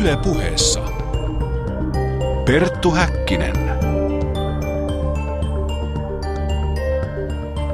[0.00, 0.80] Yle puheessa.
[2.46, 3.54] Perttu Häkkinen.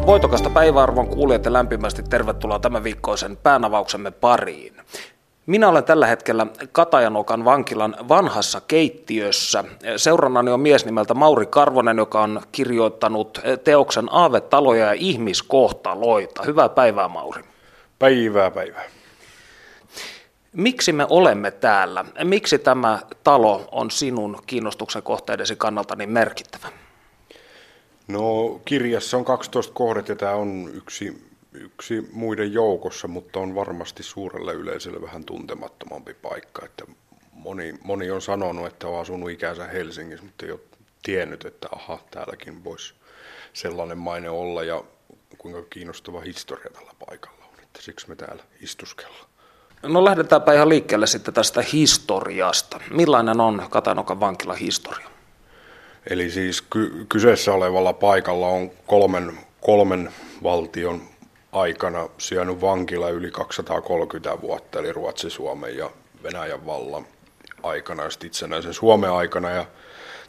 [0.06, 4.76] Voitokasta päiväarvon kuulijat ja lämpimästi tervetuloa tämän viikkoisen päänavauksemme pariin.
[5.47, 9.65] Minä olen tällä hetkellä Katajanokan vankilan vanhassa keittiössä.
[9.97, 16.43] Seurannani on mies nimeltä Mauri Karvonen, joka on kirjoittanut teoksen Aavetaloja ja ihmiskohtaloita.
[16.43, 17.43] Hyvää päivää, Mauri.
[17.98, 18.84] Päivää, päivää.
[20.56, 22.05] Miksi me olemme täällä?
[22.24, 26.69] Miksi tämä talo on sinun kiinnostuksen kohteidesi kannalta niin merkittävä?
[28.09, 34.02] No kirjassa on 12 kohdet ja tämä on yksi, yksi muiden joukossa, mutta on varmasti
[34.02, 36.64] suurelle yleisölle vähän tuntemattomampi paikka.
[36.64, 36.84] Että
[37.33, 40.61] moni, moni on sanonut, että on asunut ikänsä Helsingissä, mutta ei ole
[41.02, 42.95] tiennyt, että aha, täälläkin voisi
[43.52, 44.84] sellainen maine olla ja
[45.38, 47.61] kuinka kiinnostava historia tällä paikalla on.
[47.62, 49.35] Että siksi me täällä istuskellaan.
[49.82, 52.80] No lähdetäänpä ihan liikkeelle sitten tästä historiasta.
[52.91, 55.08] Millainen on Katanokan vankila historia?
[56.10, 61.02] Eli siis ky- kyseessä olevalla paikalla on kolmen, kolmen valtion
[61.52, 65.90] aikana sijainnut vankila yli 230 vuotta, eli Ruotsi, Suomen ja
[66.22, 67.06] Venäjän vallan
[67.62, 69.50] aikana ja itsenäisen Suomen aikana.
[69.50, 69.66] Ja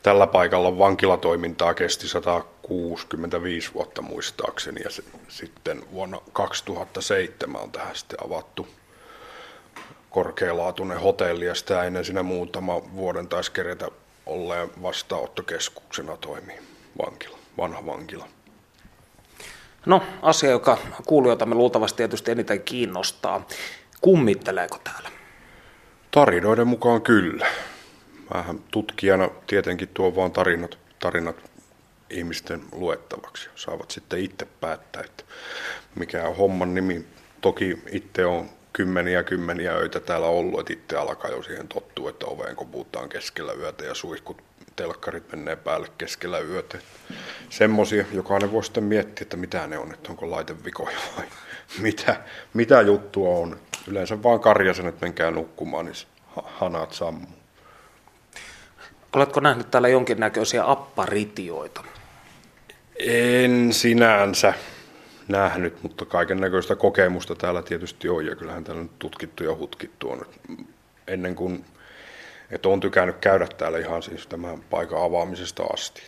[0.03, 8.25] tällä paikalla vankilatoimintaa kesti 165 vuotta muistaakseni ja se, sitten vuonna 2007 on tähän sitten
[8.25, 8.67] avattu
[10.17, 13.87] korkealaatuinen hotelli ja sitä ennen siinä muutama vuoden taisi kerätä
[14.25, 16.59] olleen vastaanottokeskuksena toimii
[17.05, 18.27] vankila, vanha vankila.
[19.85, 23.47] No, asia, joka kuulijoitamme luultavasti tietysti eniten kiinnostaa.
[24.01, 25.09] Kummitteleeko täällä?
[26.11, 27.47] Tarinoiden mukaan kyllä.
[28.33, 31.35] Vähän tutkijana tietenkin tuo vaan tarinat, tarinat
[32.09, 33.49] ihmisten luettavaksi.
[33.55, 35.23] Saavat sitten itse päättää, että
[35.95, 37.05] mikä on homman nimi.
[37.41, 42.25] Toki itse on kymmeniä kymmeniä öitä täällä ollut, että itse alkaa jo siihen tottua, että
[42.25, 44.41] oveen koputaan keskellä yötä ja suihkut
[44.75, 46.77] telkkarit menee päälle keskellä yötä.
[47.49, 51.25] Semmoisia, jokainen voi sitten miettiä, että mitä ne on, että onko laitevikoja vai
[51.81, 52.21] mitä,
[52.53, 53.59] mitä juttua on.
[53.87, 55.95] Yleensä vaan karjasen, että menkää nukkumaan, niin
[56.35, 57.31] hanat sammuu.
[59.13, 61.83] Oletko nähnyt täällä jonkinnäköisiä apparitioita?
[62.99, 64.53] En sinänsä
[65.27, 70.09] nähnyt, mutta kaiken näköistä kokemusta täällä tietysti on ja kyllähän täällä nyt tutkittu ja hutkittu
[70.09, 70.25] on.
[71.07, 71.65] Ennen kuin,
[72.51, 76.01] että on tykännyt käydä täällä ihan siis tämän paikan avaamisesta asti.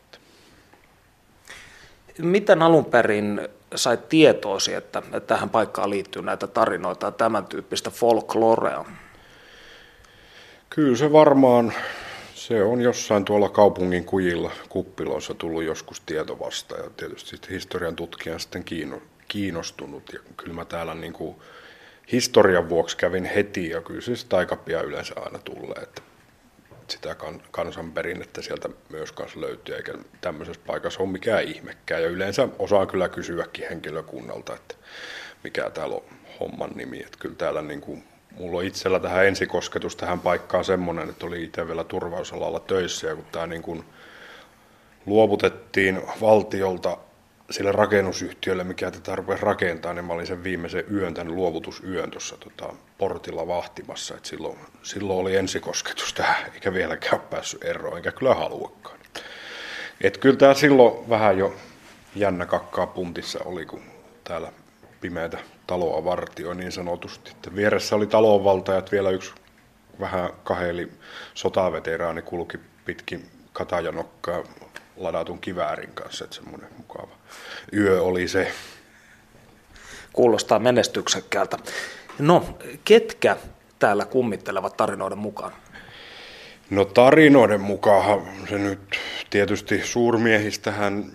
[2.18, 7.90] Miten alun perin sait tietoisi, että, että tähän paikkaan liittyy näitä tarinoita ja tämän tyyppistä
[7.90, 8.86] folklorea?
[10.70, 11.74] Kyllä se varmaan,
[12.34, 18.40] se on jossain tuolla kaupungin kujilla kuppiloissa tullut joskus tieto vasta ja tietysti historian tutkijan
[18.40, 18.64] sitten
[19.30, 21.36] kiinnostunut ja kyllä mä täällä niin kuin
[22.12, 26.02] historian vuoksi kävin heti ja kyllä siis taikapia yleensä aina tulee, että
[26.88, 27.16] sitä
[27.52, 32.02] kansanperinnettä sieltä myös kanssa löytyy, eikä tämmöisessä paikassa ole mikään ihmekään.
[32.02, 34.76] Ja yleensä osaan kyllä kysyäkin henkilökunnalta, että
[35.44, 36.04] mikä täällä on
[36.40, 37.00] homman nimi.
[37.00, 41.44] Että kyllä täällä niin kuin, mulla on itsellä tähän ensikosketus tähän paikkaan semmoinen, että oli
[41.44, 43.84] itse vielä turvausalalla töissä ja kun tämä niin kuin
[45.06, 46.98] luovutettiin valtiolta
[47.50, 52.38] sille rakennusyhtiölle, mikä tätä rupesi rakentaa, niin mä olin sen viimeisen yön, tämän luovutusyön tuossa
[52.38, 54.16] tota, portilla vahtimassa.
[54.16, 59.00] Et silloin, silloin oli ensikosketus tähän, eikä vieläkään päässyt eroon, enkä kyllä haluakaan.
[60.02, 61.56] Et kyllä tämä silloin vähän jo
[62.16, 63.82] jännä kakkaa puntissa oli, kun
[64.24, 64.52] täällä
[65.02, 67.32] pimeätä taloa vartioi niin sanotusti.
[67.32, 69.34] Että vieressä oli talonvaltajat, vielä yksi
[70.00, 70.92] vähän kaheli
[71.34, 74.44] sotaveteraani kulki pitkin katajanokkaa
[75.00, 77.12] ladatun kiväärin kanssa, että semmoinen mukava
[77.74, 78.52] yö oli se.
[80.14, 81.58] Kuulostaa menestyksekkäältä.
[82.20, 83.38] No, ketkä
[83.80, 85.54] täällä kummittelevat tarinoiden mukaan?
[86.70, 88.80] No tarinoiden mukaan se nyt
[89.30, 91.12] tietysti suurmiehistähän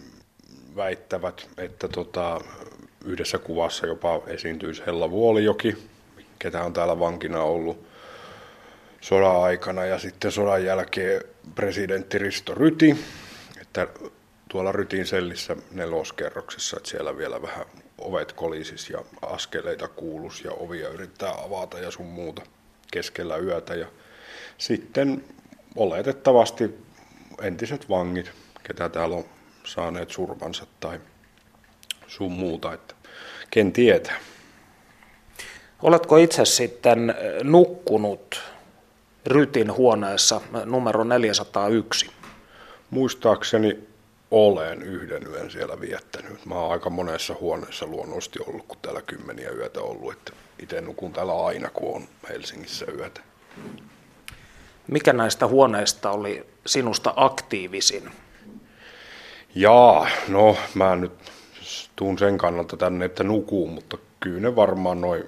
[0.77, 2.41] väittävät, että tota,
[3.05, 5.77] yhdessä kuvassa jopa esiintyisi Hella Vuolijoki,
[6.39, 7.87] ketä on täällä vankina ollut
[9.01, 11.21] sodan aikana ja sitten sodan jälkeen
[11.55, 12.97] presidentti Risto Ryti,
[14.49, 17.67] tuolla Rytin sellissä neloskerroksessa, että siellä vielä vähän
[17.99, 22.43] ovet kolisis ja askeleita kuulus ja ovia yrittää avata ja sun muuta
[22.93, 23.75] keskellä yötä.
[23.75, 23.87] Ja
[24.59, 25.25] sitten
[25.77, 26.75] oletettavasti
[27.43, 28.31] entiset vangit,
[28.63, 29.25] ketä täällä on
[29.65, 31.01] saaneet surmansa tai
[32.07, 32.95] sun muuta, että
[33.51, 34.17] ken tietää.
[35.83, 38.43] Oletko itse sitten nukkunut
[39.27, 42.11] Rytin huoneessa numero 401?
[42.95, 43.79] Muistaakseni
[44.31, 46.47] olen yhden yön siellä viettänyt.
[46.47, 50.13] Mä oon aika monessa huoneessa luonnollisesti ollut, kun täällä kymmeniä yötä ollut.
[50.13, 53.21] Että itse nukun täällä aina, kun on Helsingissä yötä.
[54.89, 58.11] Mikä näistä huoneista oli sinusta aktiivisin?
[59.55, 61.33] Jaa, no mä nyt
[61.97, 65.25] tuun sen kannalta tänne, että nukuu, mutta kyllä ne varmaan noin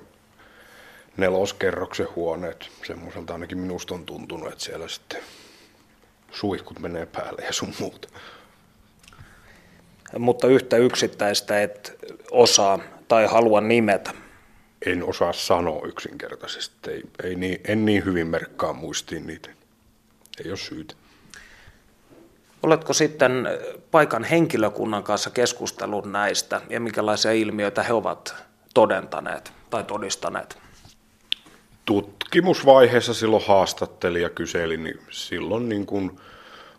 [1.17, 5.23] neloskerroksen huoneet, semmoiselta ainakin minusta on tuntunut, että siellä sitten
[6.37, 8.09] suihkut menee päälle ja sun muuta.
[10.19, 11.97] Mutta yhtä yksittäistä et
[12.31, 12.79] osaa
[13.09, 14.11] tai halua nimetä.
[14.87, 16.91] En osaa sanoa yksinkertaisesti.
[16.91, 19.51] Ei, ei niin, en niin hyvin merkkaa muistiin niitä.
[20.45, 20.95] Ei ole syytä.
[22.63, 23.49] Oletko sitten
[23.91, 28.35] paikan henkilökunnan kanssa keskustellut näistä ja minkälaisia ilmiöitä he ovat
[28.75, 30.66] todentaneet tai todistaneet?
[31.87, 36.21] Tutkimusvaiheessa silloin haastatteli ja kyseli, niin silloin niin kuin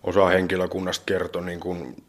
[0.03, 2.03] osa henkilökunnasta kertoi niin kuin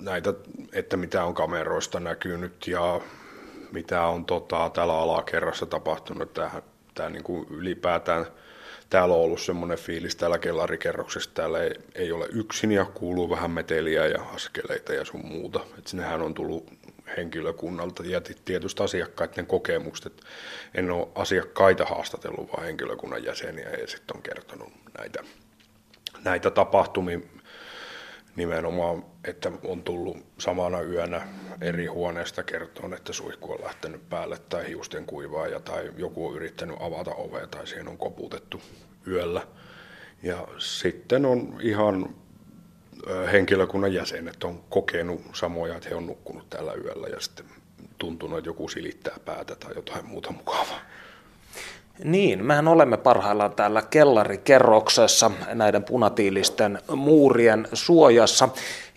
[0.00, 0.34] näitä,
[0.72, 3.00] että mitä on kameroista näkynyt ja
[3.72, 6.34] mitä on tota, täällä alakerrassa tapahtunut.
[6.34, 6.62] Tämähän,
[6.94, 8.26] tämä niin kuin ylipäätään
[8.90, 13.50] täällä on ollut semmoinen fiilis täällä kellarikerroksessa, täällä ei, ei ole yksin ja kuuluu vähän
[13.50, 15.60] meteliä ja askeleita ja sun muuta.
[15.78, 16.72] Et sinnehän on tullut
[17.16, 20.06] henkilökunnalta ja tietysti asiakkaiden kokemukset.
[20.06, 20.24] Et
[20.74, 25.24] en ole asiakkaita haastatellut, vaan henkilökunnan jäseniä ja sitten on kertonut näitä,
[26.24, 27.20] näitä tapahtumia
[28.36, 31.28] nimenomaan, että on tullut samana yönä
[31.60, 36.76] eri huoneesta kertoon, että suihku on lähtenyt päälle tai hiusten kuivaaja tai joku on yrittänyt
[36.80, 38.60] avata ovea tai siihen on koputettu
[39.06, 39.46] yöllä.
[40.22, 42.14] Ja sitten on ihan
[43.32, 47.46] henkilökunnan jäsenet on kokenut samoja, että he on nukkunut tällä yöllä ja sitten
[47.98, 50.80] tuntunut, että joku silittää päätä tai jotain muuta mukavaa.
[52.04, 58.48] Niin, mehän olemme parhaillaan täällä kellarikerroksessa näiden punatiilisten muurien suojassa.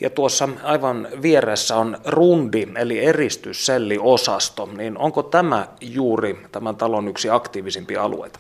[0.02, 4.66] Ja tuossa aivan vieressä on rundi, eli eristysselliosasto.
[4.66, 8.40] Niin onko tämä juuri tämän talon yksi aktiivisimpia alueita?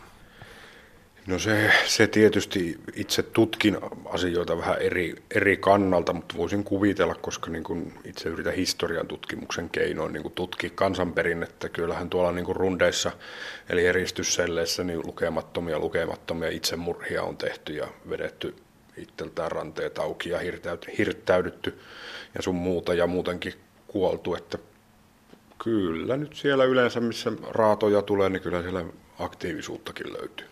[1.31, 7.51] No se, se tietysti itse tutkin asioita vähän eri, eri kannalta, mutta voisin kuvitella, koska
[7.51, 11.69] niin kuin itse yritän historian tutkimuksen keinoin niin tutkia kansanperinnettä.
[11.69, 13.12] Kyllähän tuolla niin rundeissa
[13.69, 18.56] eli eristysselleissä niin lukemattomia lukemattomia itsemurhia on tehty ja vedetty
[18.98, 20.39] itseltään ranteet auki ja
[20.98, 21.80] hirttäydytty
[22.36, 23.54] ja sun muuta ja muutenkin
[23.88, 24.57] kuoltu, että
[25.63, 28.86] kyllä nyt siellä yleensä missä raatoja tulee, niin kyllä siellä
[29.19, 30.50] aktiivisuuttakin löytyy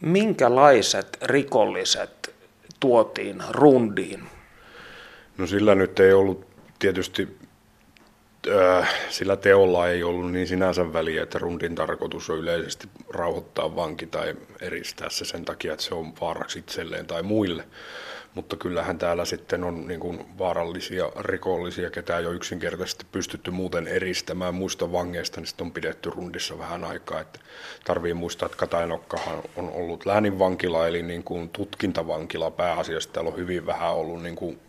[0.00, 2.34] minkälaiset rikolliset
[2.80, 4.22] tuotiin rundiin?
[5.38, 6.46] No sillä nyt ei ollut
[6.78, 7.28] tietysti,
[8.48, 14.06] äh, sillä teolla ei ollut niin sinänsä väliä, että rundin tarkoitus on yleisesti rauhoittaa vanki
[14.06, 17.64] tai eristää se sen takia, että se on vaaraksi itselleen tai muille
[18.34, 23.86] mutta kyllähän täällä sitten on niin kuin vaarallisia rikollisia, ketä ei ole yksinkertaisesti pystytty muuten
[23.86, 27.20] eristämään muista vangeista, niin sitten on pidetty rundissa vähän aikaa.
[27.20, 27.40] Että
[27.84, 33.10] tarvii muistaa, että Katainokkahan on ollut lääninvankila, eli niin kuin tutkintavankila pääasiassa.
[33.12, 34.60] Täällä on hyvin vähän ollut niin kuin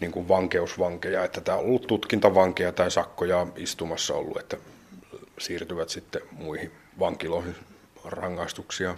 [0.00, 4.56] niin kuin vankeusvankeja, että tämä on ollut tutkintavankeja tai sakkoja istumassa ollut, että
[5.38, 7.56] siirtyvät sitten muihin vankiloihin
[8.04, 8.96] rangaistuksia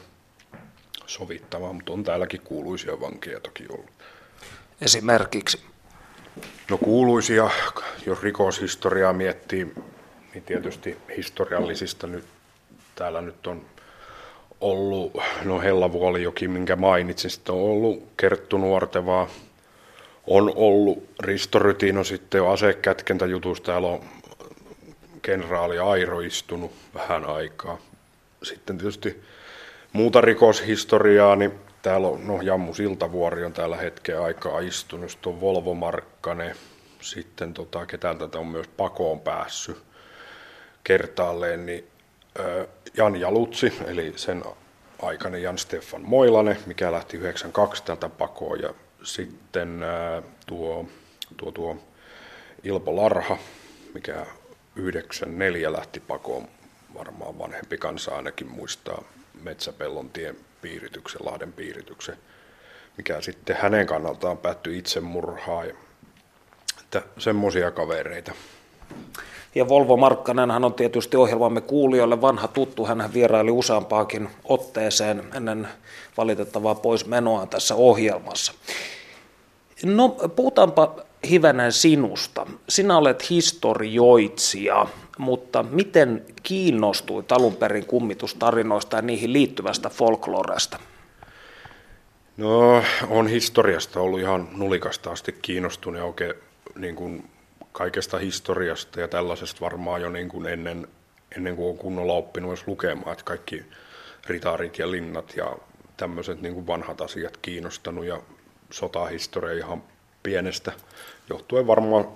[1.07, 3.91] sovittamaan, mutta on täälläkin kuuluisia vankeja toki ollut.
[4.81, 5.61] Esimerkiksi?
[6.71, 7.51] No kuuluisia,
[8.07, 9.73] jos rikoshistoriaa miettii,
[10.35, 12.25] niin tietysti historiallisista nyt
[12.95, 13.65] täällä nyt on
[14.61, 15.13] ollut,
[15.45, 19.29] no Hellavuolijoki, minkä mainitsin, sitten on ollut Kerttu Nuortevaa,
[20.27, 24.01] on ollut Risto Rytino sitten jo asekätkentäjutusta, täällä on
[25.23, 27.79] kenraali Airo istunut vähän aikaa.
[28.43, 29.23] Sitten tietysti
[29.95, 35.41] muuta rikoshistoriaa, niin täällä on, no Jammu Siltavuori on täällä hetken aikaa istunut, sitten on
[35.41, 36.57] Volvo Markkanen,
[37.01, 39.83] sitten tota, ketään tätä on myös pakoon päässyt
[40.85, 41.85] kertaalleen, niin
[42.97, 44.45] Jan Jalutsi, eli sen
[45.03, 49.85] aikainen Jan Stefan Moilanen, mikä lähti 92 tältä pakoon, ja sitten
[50.47, 50.89] tuo,
[51.37, 51.77] tuo, tuo
[52.63, 53.39] Ilpo Larha,
[53.95, 54.27] mikä
[54.77, 56.49] 94 lähti pakoon,
[56.95, 59.03] varmaan vanhempi kansa ainakin muistaa
[59.43, 62.17] Metsäpellon tien piirityksen, Lahden piirityksen,
[62.97, 65.67] mikä sitten hänen kannaltaan päättyi itsemurhaan.
[66.81, 68.33] Että semmoisia kavereita.
[69.55, 72.87] Ja Volvo Markkanen hän on tietysti ohjelmamme kuulijoille vanha tuttu.
[72.87, 75.69] Hän vieraili useampaakin otteeseen ennen
[76.17, 78.53] valitettavaa poismenoa tässä ohjelmassa.
[79.85, 82.47] No puhutaanpa hivenen sinusta.
[82.69, 84.87] Sinä olet historioitsija
[85.19, 90.79] mutta miten kiinnostuit alun perin kummitustarinoista ja niihin liittyvästä folkloresta?
[92.37, 96.35] No, on historiasta ollut ihan nulikasta asti kiinnostunut ja oikein
[96.75, 97.31] niin kuin
[97.73, 100.89] kaikesta historiasta ja tällaisesta varmaan jo niin kuin ennen,
[101.37, 103.63] ennen kuin on kunnolla oppinut edes lukemaan, että kaikki
[104.27, 105.57] ritaarit ja linnat ja
[105.97, 108.21] tämmöiset niin kuin vanhat asiat kiinnostanut ja
[108.71, 109.83] sotahistoria ihan
[110.23, 110.73] pienestä,
[111.31, 112.09] johtuen varmaan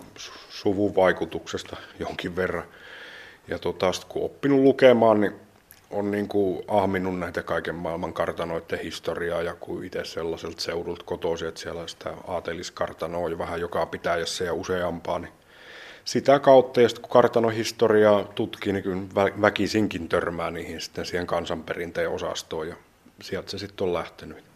[0.49, 2.65] suvun vaikutuksesta jonkin verran.
[3.49, 5.35] Ja tota, kun oppinut lukemaan, niin
[5.91, 11.49] on niin kuin ahminut näitä kaiken maailman kartanoiden historiaa ja kun itse sellaiselta seudulta kotoisin,
[11.49, 15.33] että siellä sitä aateliskartanoa jo vähän joka pitäjässä ja useampaa, niin
[16.05, 19.03] sitä kautta, ja kun kartanon historiaa tutkii, niin kyllä
[19.41, 22.77] väkisinkin törmää niihin sitten siihen kansanperinteen osastoon ja
[23.23, 24.48] sieltä se sitten on lähtenyt.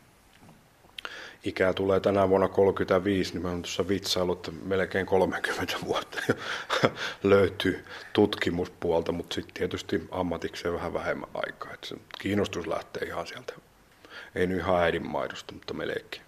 [1.45, 6.19] Ikää tulee tänä vuonna 35, niin mä oon tuossa vitsailut, että melkein 30 vuotta
[7.23, 11.75] löytyy tutkimuspuolta, mutta sitten tietysti ammatikseen vähän vähemmän aikaa.
[11.75, 13.53] Että se kiinnostus lähtee ihan sieltä,
[14.35, 16.23] ei nyt ihan äidinmaidosta, mutta melkein.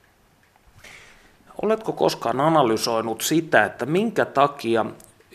[1.62, 4.86] Oletko koskaan analysoinut sitä, että minkä takia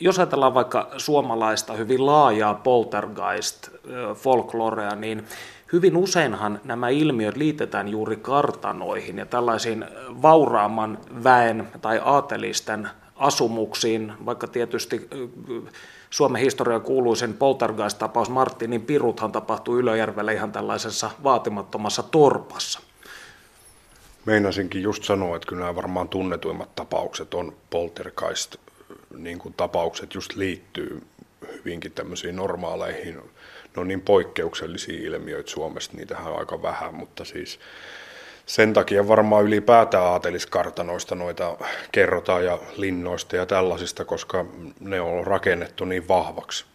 [0.02, 5.26] jos ajatellaan vaikka suomalaista hyvin laajaa poltergeist-folklorea, niin
[5.74, 9.86] hyvin useinhan nämä ilmiöt liitetään juuri kartanoihin ja tällaisiin
[10.22, 15.08] vauraamman väen tai aatelisten asumuksiin, vaikka tietysti
[16.10, 22.80] Suomen historian kuuluisin poltergeist-tapaus Martinin piruthan tapahtui Ylöjärvellä ihan tällaisessa vaatimattomassa torpassa.
[24.26, 28.56] Meinasinkin just sanoa, että kyllä nämä varmaan tunnetuimmat tapaukset on poltergeist
[29.18, 31.02] niin kuin tapaukset just liittyy
[31.54, 37.60] hyvinkin tämmöisiin normaaleihin, ne on niin poikkeuksellisia ilmiöitä Suomesta, niitähän on aika vähän, mutta siis
[38.46, 41.58] sen takia varmaan ylipäätään aateliskartanoista noita
[41.92, 44.46] kerrotaan ja linnoista ja tällaisista, koska
[44.80, 46.66] ne on rakennettu niin vahvaksi.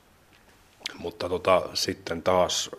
[0.98, 2.70] Mutta tota, sitten taas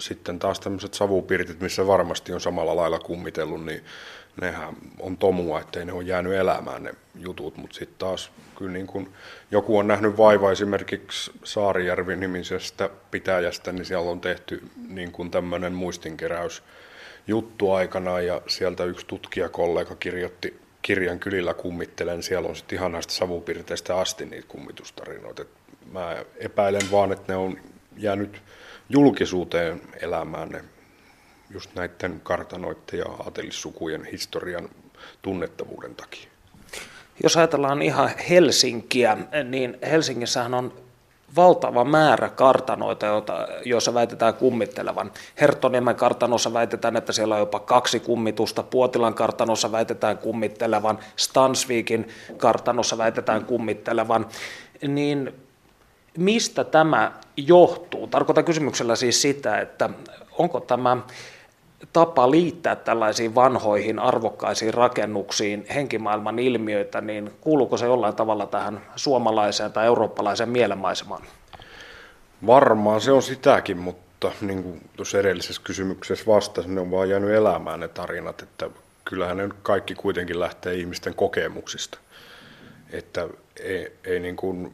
[0.00, 3.84] sitten taas tämmöiset savupirtit, missä varmasti on samalla lailla kummitellut, niin
[4.40, 8.86] nehän on tomua, ettei ne ole jäänyt elämään ne jutut, mutta sitten taas kyllä niin
[8.86, 9.12] kun
[9.50, 15.72] joku on nähnyt vaivaa esimerkiksi Saarijärvin nimisestä pitäjästä, niin siellä on tehty niin kuin tämmöinen
[15.72, 16.62] muistinkeräys
[17.26, 23.12] juttu aikana ja sieltä yksi tutkijakollega kirjoitti kirjan Kylillä kummittelen, siellä on sitten ihan näistä
[23.12, 25.42] savupirteistä asti niitä kummitustarinoita.
[25.42, 25.48] Et
[25.92, 27.58] mä epäilen vaan, että ne on
[27.96, 28.42] jäänyt
[28.88, 30.64] julkisuuteen elämään ne
[31.50, 34.68] just näiden kartanoiden ja aatelissukujen historian
[35.22, 36.30] tunnettavuuden takia.
[37.22, 40.72] Jos ajatellaan ihan Helsinkiä, niin Helsingissähän on
[41.36, 43.06] valtava määrä kartanoita,
[43.64, 45.12] joissa väitetään kummittelevan.
[45.40, 52.98] Herttoniemen kartanossa väitetään, että siellä on jopa kaksi kummitusta, Puotilan kartanossa väitetään kummittelevan, Stansvikin kartanossa
[52.98, 54.26] väitetään kummittelevan.
[54.88, 55.34] Niin
[56.18, 58.06] mistä tämä johtuu?
[58.06, 59.90] Tarkoitan kysymyksellä siis sitä, että
[60.38, 60.96] onko tämä
[61.92, 69.72] tapa liittää tällaisiin vanhoihin arvokkaisiin rakennuksiin henkimaailman ilmiöitä, niin kuuluuko se jollain tavalla tähän suomalaiseen
[69.72, 71.22] tai eurooppalaiseen mielenmaisemaan?
[72.46, 77.30] Varmaan se on sitäkin, mutta niin kuin tuossa edellisessä kysymyksessä vastasin, ne on vaan jäänyt
[77.30, 78.70] elämään ne tarinat, että
[79.04, 81.98] kyllähän ne kaikki kuitenkin lähtee ihmisten kokemuksista.
[82.92, 83.28] Että
[83.60, 84.72] ei, ei niin kuin,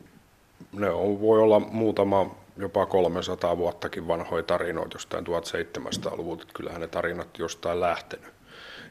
[0.72, 6.88] ne on, voi olla muutama jopa 300 vuottakin vanhoja tarinoita jostain 1700-luvulta, että kyllähän ne
[6.88, 8.32] tarinat jostain lähtenyt.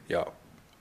[0.08, 0.26] Ja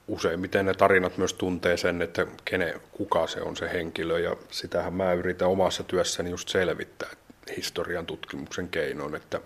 [0.08, 4.94] useimmiten ne tarinat myös tuntee sen, että kene, kuka se on se henkilö, ja sitähän
[4.94, 7.10] mä yritän omassa työssäni just selvittää
[7.58, 9.42] historian tutkimuksen keinoin, että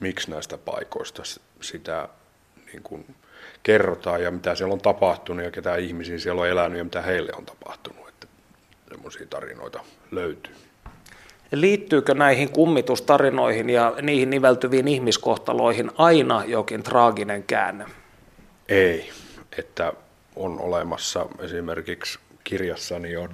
[0.00, 1.22] miksi näistä paikoista
[1.60, 2.08] sitä
[2.72, 3.14] niin kuin
[3.62, 7.32] kerrotaan ja mitä siellä on tapahtunut ja ketä ihmisiä siellä on elänyt ja mitä heille
[7.36, 8.26] on tapahtunut, että
[8.88, 10.67] semmoisia tarinoita löytyy.
[11.52, 17.84] Liittyykö näihin kummitustarinoihin ja niihin niveltyviin ihmiskohtaloihin aina jokin traaginen käänne?
[18.68, 19.10] Ei,
[19.58, 19.92] että
[20.36, 23.30] on olemassa esimerkiksi kirjassani on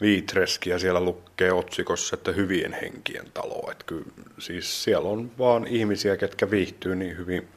[0.00, 3.70] Viitreski ja siellä lukee otsikossa, että hyvien henkien talo.
[3.70, 4.06] Että kyllä,
[4.38, 7.48] siis siellä on vaan ihmisiä, ketkä viihtyy niin hyvin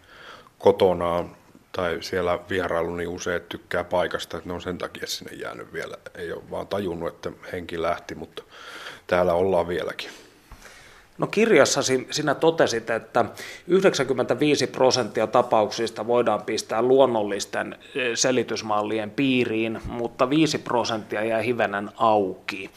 [0.60, 1.36] kotonaan
[1.72, 5.98] tai siellä vierailu niin usein tykkää paikasta, että ne on sen takia sinne jäänyt vielä.
[6.16, 8.44] Ei ole vaan tajunnut, että henki lähti, mutta
[9.08, 10.10] täällä ollaan vieläkin.
[11.18, 13.26] No kirjassasi sinä totesit, että
[13.68, 22.70] 95 prosenttia tapauksista voidaan pistää luonnollisten e, selitysmallien piiriin, mutta 5 prosenttia jää hivenen auki.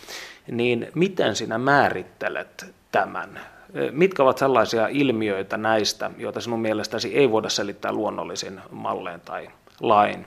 [0.50, 3.40] Niin miten sinä määrittelet tämän?
[3.74, 9.48] E, mitkä ovat sellaisia ilmiöitä näistä, joita sinun mielestäsi ei voida selittää luonnollisin malleen tai
[9.80, 10.26] lain?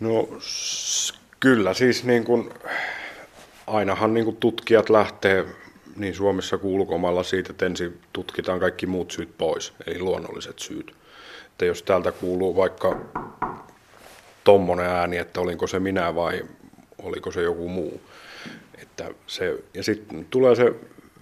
[0.00, 0.28] No
[1.40, 2.50] kyllä, siis niin kuin
[3.66, 5.44] ainahan niin kuin tutkijat lähtee
[5.96, 10.94] niin Suomessa kuin ulkomailla siitä, että ensin tutkitaan kaikki muut syyt pois, eli luonnolliset syyt.
[11.46, 13.00] Että jos täältä kuuluu vaikka
[14.44, 16.42] tommonen ääni, että olinko se minä vai
[17.02, 18.00] oliko se joku muu.
[18.82, 20.72] Että se, ja sitten tulee se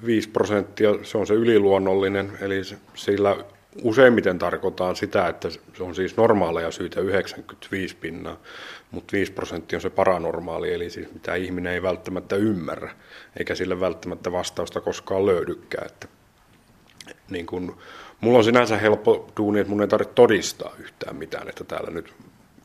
[0.06, 2.62] 5 prosenttia, se on se yliluonnollinen, eli
[2.94, 3.36] sillä
[3.82, 8.36] useimmiten tarkoitaan sitä, että se on siis normaaleja syitä 95 pinnaa,
[8.94, 12.94] mutta 5 prosenttia on se paranormaali, eli siis mitä ihminen ei välttämättä ymmärrä,
[13.38, 15.86] eikä sille välttämättä vastausta koskaan löydykään.
[15.86, 16.08] Että,
[17.30, 17.76] niin kun,
[18.20, 22.14] mulla on sinänsä helppo duuni, että mun ei tarvitse todistaa yhtään mitään, että täällä nyt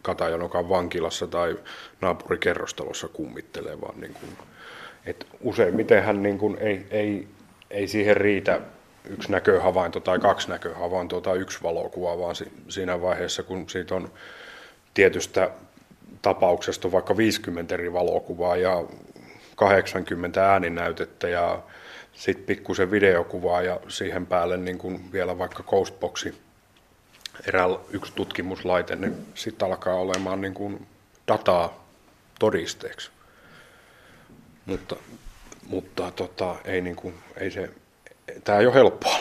[0.01, 1.59] Katajanokan vankilassa tai
[2.01, 4.29] naapurikerrostalossa kummittelee, vaan niin kun,
[5.05, 7.27] että useimmiten hän niin kun ei, ei,
[7.71, 8.61] ei siihen riitä
[9.09, 12.35] yksi näköhavainto tai kaksi näköhavaintoa tai yksi valokuva, vaan
[12.69, 14.11] siinä vaiheessa, kun siitä on
[14.93, 15.51] tietystä
[16.21, 18.83] tapauksesta on vaikka 50 eri valokuvaa ja
[19.55, 21.59] 80 ääninäytettä ja
[22.13, 26.41] sitten pikkusen videokuvaa ja siihen päälle niin kuin vielä vaikka Ghostboxi,
[27.47, 30.87] erää yksi tutkimuslaite, niin sitten alkaa olemaan niin kuin
[31.27, 31.85] dataa
[32.39, 33.11] todisteeksi.
[34.65, 34.95] Mutta,
[35.67, 37.69] mutta tota, ei, niin kuin, ei se,
[38.43, 39.17] tämä ei ole helppoa.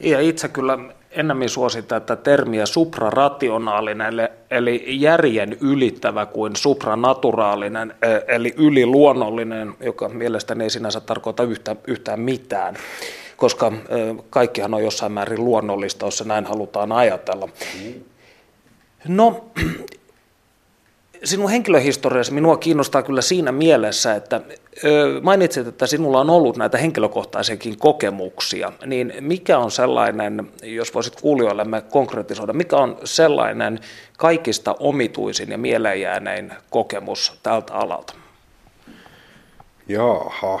[0.00, 0.78] Ja itse kyllä
[1.10, 4.14] ennemmin suosittaa tätä termiä suprarationaalinen,
[4.50, 12.20] eli järjen ylittävä kuin supranaturaalinen, e, eli yliluonnollinen, joka mielestäni ei sinänsä tarkoita yhtä, yhtään
[12.20, 12.76] mitään
[13.40, 13.72] koska e,
[14.30, 17.48] kaikkihan on jossain määrin luonnollista, jos se näin halutaan ajatella.
[19.08, 19.44] No,
[21.24, 24.40] sinun henkilöhistoriasi minua kiinnostaa kyllä siinä mielessä, että
[25.22, 31.80] mainitsit, että sinulla on ollut näitä henkilökohtaisiakin kokemuksia, niin mikä on sellainen, jos voisit kuulijoillemme
[31.80, 33.80] konkretisoida, mikä on sellainen
[34.18, 38.14] kaikista omituisin ja mieleenjäänein kokemus tältä alalta?
[39.88, 40.60] Jaha.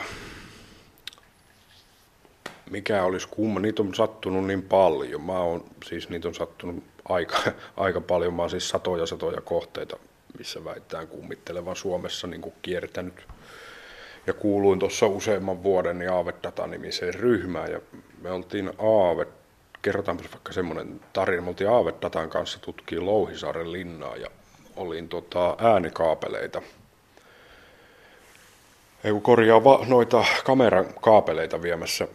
[2.70, 3.60] Mikä olisi kumma?
[3.60, 5.22] Niitä on sattunut niin paljon.
[5.22, 7.38] Mä oon, siis niitä on sattunut aika,
[7.76, 8.34] aika paljon.
[8.34, 9.96] Mä oon siis satoja satoja kohteita
[10.38, 13.26] missä väittään kummittelevan Suomessa niin kuin kiertänyt.
[14.26, 17.80] Ja kuuluin tuossa useamman vuoden niin Aavedata-nimiseen ryhmään ja
[18.22, 19.26] me oltiin Aave,
[19.82, 24.30] kerrotaanpa vaikka semmoinen tarina, me oltiin Aavedatan kanssa tutkii Louhisaaren linnaa ja
[24.76, 26.62] olin tota äänikaapeleita
[29.04, 32.08] ei korjaa va- noita kameran kaapeleita viemässä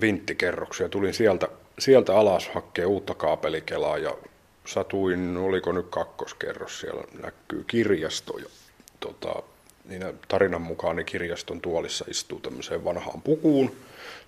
[0.00, 0.88] vinttikerroksia.
[0.88, 1.48] Tulin sieltä,
[1.78, 4.16] sieltä alas hakkeen uutta kaapelikelaa ja
[4.66, 8.38] satuin, oliko nyt kakkoskerros, siellä näkyy kirjasto.
[8.38, 8.46] Ja,
[9.00, 9.42] tota,
[9.88, 13.76] niin tarinan mukaan niin kirjaston tuolissa istuu tämmöiseen vanhaan pukuun,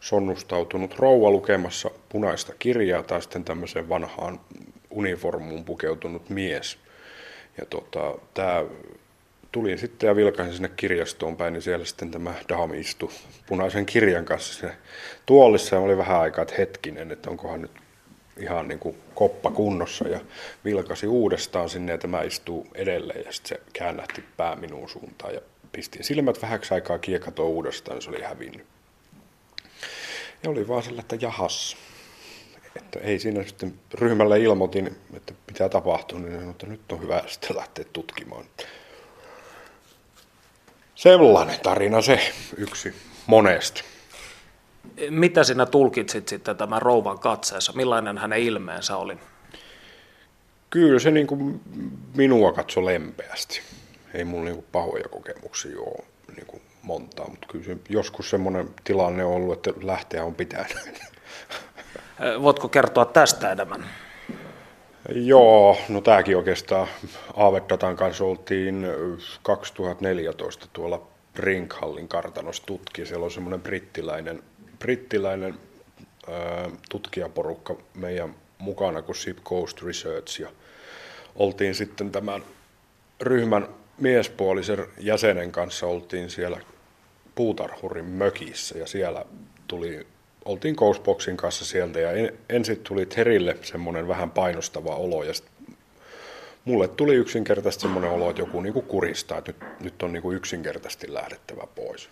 [0.01, 4.41] sonnustautunut rouva lukemassa punaista kirjaa tai sitten tämmöiseen vanhaan
[4.91, 6.79] uniformuun pukeutunut mies.
[7.59, 8.65] Ja tota, tämä
[9.53, 13.11] tulin sitten ja vilkaisin sinne kirjastoon päin, niin siellä sitten tämä daami istui
[13.47, 14.69] punaisen kirjan kanssa
[15.27, 17.71] tuolissa ja oli vähän aikaa, että hetkinen, että onkohan nyt
[18.41, 20.21] ihan niin kuin koppa kunnossa ja
[20.65, 25.41] vilkasi uudestaan sinne ja tämä istuu edelleen ja sitten se käännähti pää minun suuntaan ja
[25.73, 28.67] pistin silmät vähäksi aikaa kiekatoa uudestaan se oli hävinnyt.
[30.43, 31.77] Ja oli vaan sillä, että jahas.
[32.77, 37.23] Että ei siinä sitten ryhmälle ilmoitin, että mitä tapahtuu, niin sanoin, että nyt on hyvä
[37.27, 38.45] sitten lähteä tutkimaan.
[40.95, 42.95] Sellainen tarina se, yksi
[43.27, 43.96] monesti.
[45.11, 47.73] Mitä sinä tulkitsit sitten tämän rouvan katseessa?
[47.73, 49.19] Millainen hänen ilmeensä oli?
[50.71, 51.61] Kyllä se niin kuin
[52.17, 53.61] minua katsoi lempeästi.
[54.15, 56.05] Ei mulla niin kuin pahoja kokemuksia ole
[56.37, 60.77] niin kuin montaa, mutta kyllä se joskus semmoinen tilanne on ollut, että lähteä on pitänyt.
[62.43, 63.85] Voitko kertoa tästä enemmän?
[65.15, 66.89] Joo, no tämäkin oikeastaan
[67.37, 68.87] Aavedatan kanssa oltiin
[69.43, 73.07] 2014 tuolla Brinkhallin kartanossa tutki.
[73.07, 74.43] Siellä on semmoinen brittiläinen
[74.79, 75.55] brittiläinen
[76.31, 80.49] ää, tutkijaporukka meidän mukana kuin Ship Coast Research ja
[81.35, 82.43] oltiin sitten tämän
[83.21, 86.61] ryhmän miespuolisen jäsenen kanssa oltiin siellä
[87.35, 89.25] puutarhurin mökissä ja siellä
[89.69, 90.07] tuli,
[90.45, 95.33] oltiin Ghostboxin kanssa sieltä ja en, ensin tuli Terille semmoinen vähän painostava olo ja
[96.65, 101.15] mulle tuli yksinkertaisesti semmoinen olo, että joku niinku kuristaa, että nyt, nyt on niinku yksinkertaisesti
[101.15, 102.09] lähdettävä pois.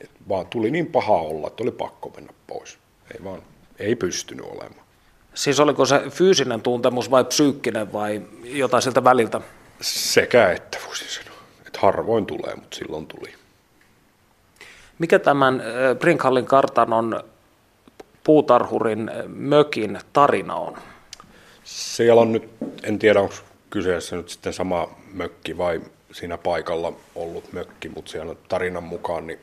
[0.00, 2.78] Et vaan tuli niin paha olla, että oli pakko mennä pois.
[3.14, 3.42] Ei vaan,
[3.78, 4.86] ei pystynyt olemaan.
[5.34, 9.40] Siis oliko se fyysinen tuntemus vai psyykkinen vai jotain siltä väliltä?
[9.80, 11.40] Sekä että voisin sanoa.
[11.66, 13.34] Että harvoin tulee, mutta silloin tuli.
[14.98, 15.62] Mikä tämän
[15.98, 17.24] Brinkhallin kartanon
[18.24, 20.78] puutarhurin mökin tarina on?
[21.64, 22.50] Siellä on nyt,
[22.82, 23.34] en tiedä onko
[23.70, 25.80] kyseessä nyt sitten sama mökki vai
[26.12, 29.38] siinä paikalla ollut mökki, mutta siellä tarinan mukaan niin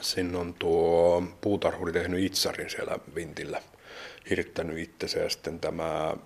[0.00, 3.62] Sinne on tuo puutarhuri tehnyt itsarin siellä vintillä,
[4.30, 6.16] hirttänyt itsensä ja sitten tämä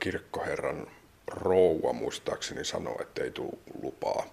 [0.00, 0.86] kirkkoherran
[1.26, 4.26] rouva muistaakseni sanoi, että ei tule lupaa.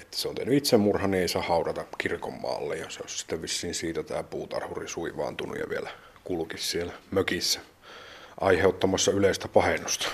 [0.00, 3.42] Että se on tehnyt itsemurhan, niin ei saa haudata kirkon maalle ja se on sitten
[3.42, 5.90] vissiin siitä tämä puutarhuri suivaantunut ja vielä
[6.24, 7.60] kulkisi siellä mökissä
[8.40, 10.08] aiheuttamassa yleistä pahennusta.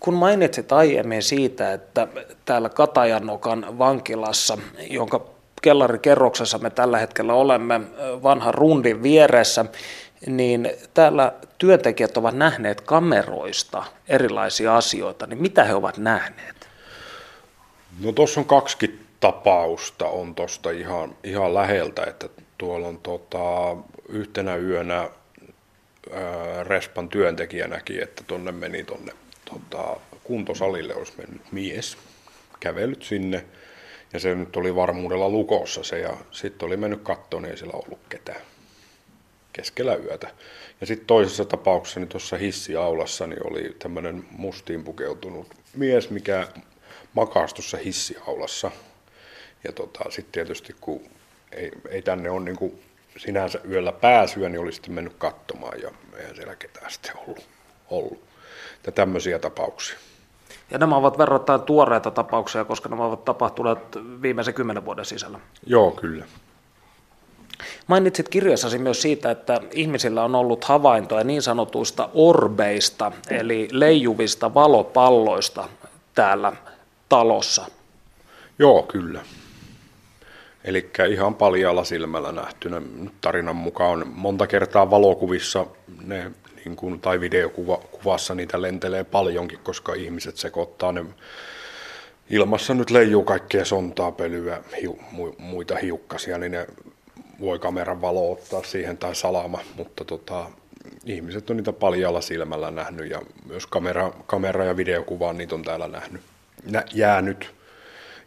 [0.00, 2.08] Kun mainitsit aiemmin siitä, että
[2.44, 4.58] täällä Katajanokan vankilassa,
[4.90, 5.26] jonka
[5.62, 7.80] kellarikerroksessa me tällä hetkellä olemme
[8.22, 9.64] vanhan rundin vieressä,
[10.26, 16.68] niin täällä työntekijät ovat nähneet kameroista erilaisia asioita, niin mitä he ovat nähneet?
[18.00, 22.28] No tuossa on kaksi tapausta on tuosta ihan, ihan läheltä, että
[22.58, 23.76] tuolla on tota,
[24.08, 29.12] yhtenä yönä ää, Respan työntekijä näki, että tonne meni tonne
[29.50, 31.98] tota, kuntosalille olisi mennyt mies,
[32.60, 33.44] kävellyt sinne
[34.12, 38.00] ja se nyt oli varmuudella lukossa se ja sitten oli mennyt kattoon, ei siellä ollut
[38.08, 38.40] ketään
[39.56, 40.30] keskellä yötä.
[40.80, 46.48] Ja sitten toisessa tapauksessa niin tuossa hissiaulassa niin oli tämmöinen mustiin pukeutunut mies, mikä
[47.14, 48.70] makasi tuossa hissiaulassa.
[49.64, 51.02] Ja tota, sitten tietysti kun
[51.52, 52.82] ei, ei tänne ole niin
[53.16, 57.48] sinänsä yöllä pääsyä, niin oli sitten mennyt katsomaan ja eihän siellä ketään sitten ollut.
[57.90, 58.25] ollut.
[58.86, 59.98] Ja tämmöisiä tapauksia.
[60.70, 63.78] Ja nämä ovat verrattain tuoreita tapauksia, koska nämä ovat tapahtuneet
[64.22, 65.40] viimeisen kymmenen vuoden sisällä.
[65.66, 66.24] Joo, kyllä.
[67.86, 75.68] Mainitsit kirjassasi myös siitä, että ihmisillä on ollut havaintoja niin sanotuista orbeista, eli leijuvista valopalloista
[76.14, 76.52] täällä
[77.08, 77.66] talossa.
[78.58, 79.20] Joo, kyllä.
[80.64, 82.82] Eli ihan paljalla silmällä nähtynä.
[83.20, 85.66] Tarinan mukaan monta kertaa valokuvissa
[86.04, 86.30] ne,
[86.66, 91.04] niin kuin, tai videokuvassa niitä lentelee paljonkin, koska ihmiset sekoittaa ne.
[92.30, 94.98] Ilmassa nyt leijuu kaikkea sontaa, pölyä, hiu,
[95.38, 96.66] muita hiukkasia, niin ne
[97.40, 100.50] voi kameran valo ottaa siihen tai salama, mutta tota,
[101.04, 105.88] ihmiset on niitä paljalla silmällä nähnyt ja myös kamera, kamera ja videokuvaa niitä on täällä
[105.88, 106.22] nähnyt,
[106.70, 107.54] nä, jäänyt.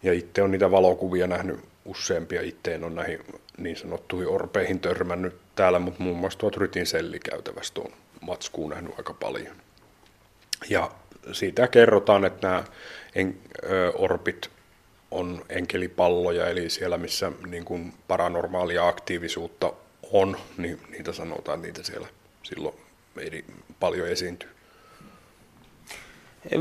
[0.03, 3.19] Ja itse on niitä valokuvia nähnyt useampia, itse ole näihin
[3.57, 7.91] niin sanottuihin orpeihin törmännyt täällä, mutta muun muassa tuot Rytin sellikäytävästä on
[8.21, 9.55] matskuun nähnyt aika paljon.
[10.69, 10.91] Ja
[11.31, 12.63] siitä kerrotaan, että nämä
[13.15, 14.49] en, ö, orpit
[15.11, 19.73] on enkelipalloja, eli siellä missä niin kuin paranormaalia aktiivisuutta
[20.11, 22.07] on, niin niitä sanotaan, että niitä siellä
[22.43, 22.75] silloin
[23.17, 23.45] ei
[23.79, 24.49] paljon esiintyy.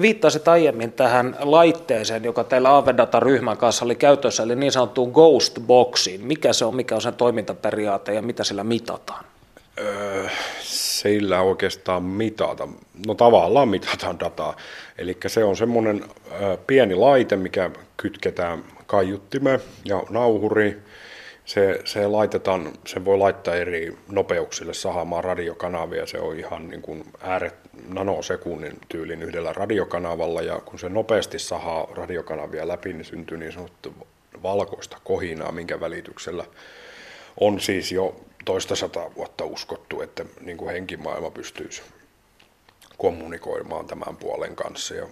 [0.01, 6.21] Viittasit aiemmin tähän laitteeseen, joka teillä Avedata-ryhmän kanssa oli käytössä, eli niin sanottuun Ghost Boxiin.
[6.21, 9.25] Mikä se on, mikä on sen toimintaperiaate ja mitä sillä mitataan?
[9.81, 10.29] Öö,
[10.61, 12.69] sillä oikeastaan mitata.
[13.07, 14.57] No tavallaan mitataan dataa.
[14.99, 16.05] Eli se on semmoinen
[16.41, 20.79] öö, pieni laite, mikä kytketään kaiuttimeen ja nauhuri.
[21.45, 26.07] Se, se, laitetaan, se voi laittaa eri nopeuksille sahaamaan radiokanavia.
[26.07, 27.55] Se on ihan niin kuin ääret,
[27.89, 30.43] nanosekunnin tyylin yhdellä radiokanavalla.
[30.43, 33.95] Ja kun se nopeasti sahaa radiokanavia läpi, niin syntyy niin sanottu
[34.43, 36.45] valkoista kohinaa, minkä välityksellä
[37.41, 41.83] on siis jo toista sataa vuotta uskottu, että niin kuin henkimaailma pystyisi
[42.99, 44.95] kommunikoimaan tämän puolen kanssa.
[44.95, 45.07] Ja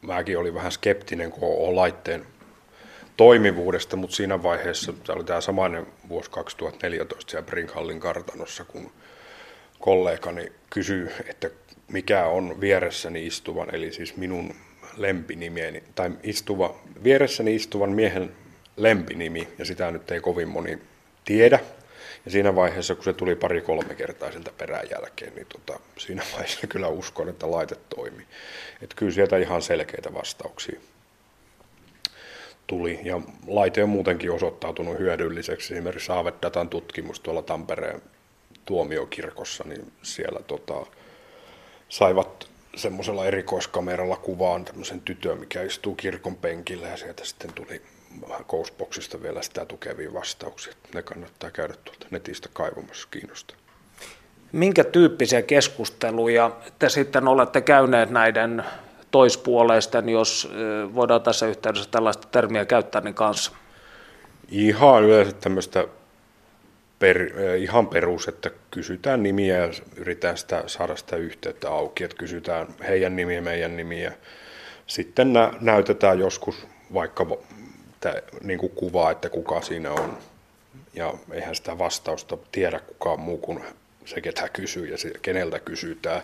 [0.00, 2.26] mäkin olin vähän skeptinen koko laitteen
[3.16, 8.90] toimivuudesta, mutta siinä vaiheessa, tämä oli tämä samainen vuosi 2014 siellä Brinkhallin kartanossa, kun
[9.78, 11.50] kollegani kysyi, että
[11.88, 14.54] mikä on vieressäni istuvan, eli siis minun
[14.96, 18.32] lempinimieni, tai istuva, vieressäni istuvan miehen
[18.76, 20.78] lempinimi, ja sitä nyt ei kovin moni
[21.24, 21.58] tiedä,
[22.24, 26.66] ja siinä vaiheessa, kun se tuli pari-kolme kertaa siltä perään jälkeen, niin tota, siinä vaiheessa
[26.66, 28.26] kyllä uskon, että laite toimii.
[28.82, 30.80] Että kyllä sieltä ihan selkeitä vastauksia
[32.66, 33.00] tuli.
[33.02, 35.74] Ja laite on muutenkin osoittautunut hyödylliseksi.
[35.74, 38.02] Esimerkiksi Aavedatan tutkimus tuolla Tampereen
[38.64, 40.86] tuomiokirkossa, niin siellä tota,
[41.88, 47.82] saivat semmoisella erikoiskameralla kuvaan tämmöisen tytön, mikä istuu kirkon penkillä ja sieltä sitten tuli
[48.48, 50.72] Ghostboxista vielä sitä tukevia vastauksia.
[50.94, 53.56] Ne kannattaa käydä tuolta netistä kaivamassa kiinnostaa.
[54.52, 58.64] Minkä tyyppisiä keskusteluja te sitten olette käyneet näiden
[59.10, 60.52] toispuoleisten, jos
[60.94, 63.52] voidaan tässä yhteydessä tällaista termiä käyttää, niin kanssa?
[64.48, 65.86] Ihan yleensä tämmöistä
[66.98, 72.66] per, ihan perus, että kysytään nimiä ja yritetään sitä, saada sitä yhteyttä auki, että kysytään
[72.88, 74.12] heidän nimiä, meidän nimiä.
[74.86, 77.26] Sitten nä, näytetään joskus vaikka
[78.08, 80.18] että, niin kuin kuvaa, että kuka siinä on.
[80.94, 83.64] Ja eihän sitä vastausta tiedä kukaan muu kuin
[84.04, 86.22] se, ketä kysyy ja se, keneltä kysytään.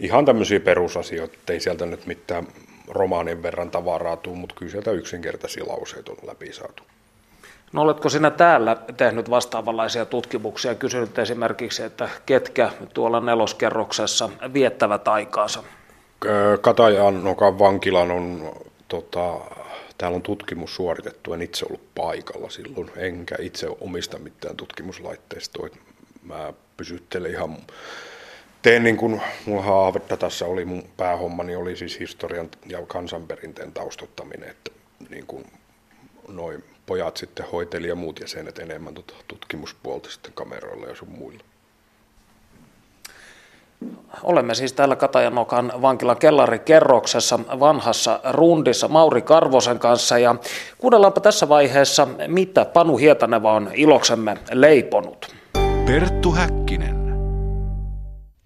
[0.00, 2.46] Ihan tämmöisiä perusasioita, että ei sieltä nyt mitään
[2.88, 6.82] romaanin verran tavaraa tule, mutta kyllä sieltä yksinkertaisia lauseita on läpi saatu.
[7.72, 15.62] No oletko sinä täällä tehnyt vastaavanlaisia tutkimuksia, kysynyt esimerkiksi, että ketkä tuolla neloskerroksessa viettävät aikaansa?
[16.60, 18.52] Katajanokan vankilan on
[18.88, 19.40] tota,
[20.02, 25.68] täällä on tutkimus suoritettu, en itse ollut paikalla silloin, enkä itse omista mitään tutkimuslaitteistoa.
[26.22, 27.56] Mä pysyttelen ihan,
[28.62, 34.48] teen niin kuin, mulla haavetta tässä oli mun päähommani, oli siis historian ja kansanperinteen taustottaminen,
[34.48, 34.70] että
[35.08, 35.44] niin kuin
[36.28, 41.44] noin pojat sitten hoiteli ja muut jäsenet enemmän tuota tutkimuspuolta sitten kameroilla ja sun muilla.
[44.22, 50.34] Olemme siis täällä Katajanokan vankilan kellarikerroksessa vanhassa rundissa Mauri Karvosen kanssa ja
[50.78, 55.34] kuunnellaanpa tässä vaiheessa, mitä Panu Hietaneva on iloksemme leiponut.
[55.86, 57.02] Perttu Häkkinen.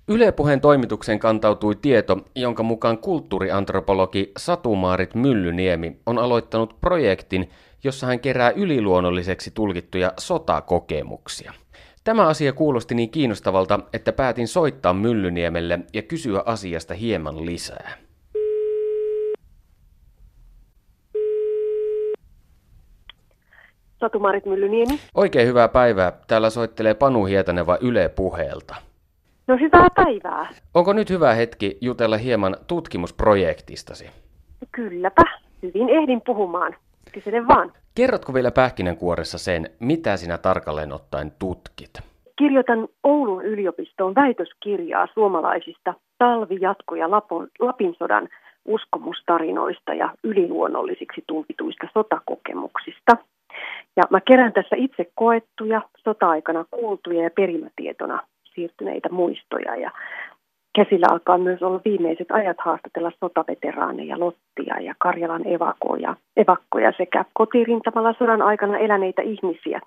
[0.09, 7.51] Yle Puheen toimitukseen kantautui tieto, jonka mukaan kulttuuriantropologi Satumaarit Myllyniemi on aloittanut projektin,
[7.85, 11.53] jossa hän kerää yliluonnolliseksi tulkittuja sotakokemuksia–
[12.07, 17.91] Tämä asia kuulosti niin kiinnostavalta, että päätin soittaa Myllyniemelle ja kysyä asiasta hieman lisää.
[24.01, 25.01] Satu-Marit Myllyniemi.
[25.15, 26.13] Oikein hyvää päivää.
[26.27, 28.75] Täällä soittelee Panu Hietaneva Yle puheelta.
[29.47, 30.49] No hyvää päivää.
[30.75, 34.11] Onko nyt hyvä hetki jutella hieman tutkimusprojektistasi?
[34.73, 35.23] Kylläpä.
[35.63, 36.77] Hyvin ehdin puhumaan.
[37.13, 37.73] Kysele vaan.
[37.97, 41.91] Kerrotko vielä pähkinänkuoressa sen, mitä sinä tarkalleen ottaen tutkit?
[42.39, 48.29] Kirjoitan Oulun yliopistoon väitöskirjaa suomalaisista talvijatko- ja Lapon, Lapin sodan
[48.65, 53.17] uskomustarinoista ja yliluonnollisiksi tulkituista sotakokemuksista.
[53.97, 58.21] Ja mä kerään tässä itse koettuja, sota-aikana kuultuja ja perimätietona
[58.55, 59.77] siirtyneitä muistoja.
[59.77, 59.91] Ja
[60.77, 68.15] Käsillä alkaa myös olla viimeiset ajat haastatella sotaveteraaneja, Lottia ja Karjalan evakoja, evakkoja sekä kotirintamalla
[68.19, 69.81] sodan aikana eläneitä ihmisiä.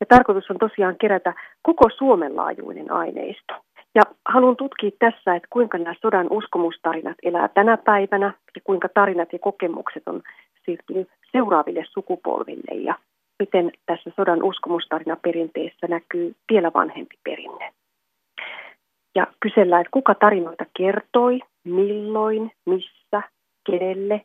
[0.00, 3.54] Ja tarkoitus on tosiaan kerätä koko Suomen laajuinen aineisto.
[3.94, 9.32] Ja haluan tutkia tässä, että kuinka nämä sodan uskomustarinat elää tänä päivänä ja kuinka tarinat
[9.32, 10.22] ja kokemukset on
[10.64, 12.94] siirtynyt seuraaville sukupolville ja
[13.38, 17.72] miten tässä sodan uskomustarina perinteessä näkyy vielä vanhempi perinne
[19.18, 23.22] ja kysellään, että kuka tarinoita kertoi, milloin, missä,
[23.70, 24.20] kenelle,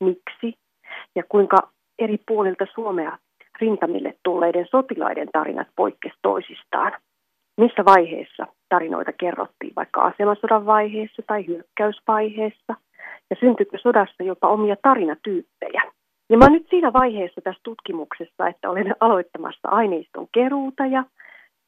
[0.00, 0.58] miksi
[1.14, 1.56] ja kuinka
[1.98, 3.18] eri puolilta Suomea
[3.60, 6.92] rintamille tulleiden sotilaiden tarinat poikkesi toisistaan.
[7.60, 12.74] Missä vaiheessa tarinoita kerrottiin, vaikka asemasodan vaiheessa tai hyökkäysvaiheessa,
[13.30, 15.82] ja syntyykö sodassa jopa omia tarinatyyppejä.
[16.30, 21.04] Ja mä oon nyt siinä vaiheessa tässä tutkimuksessa, että olen aloittamassa aineiston keruuta ja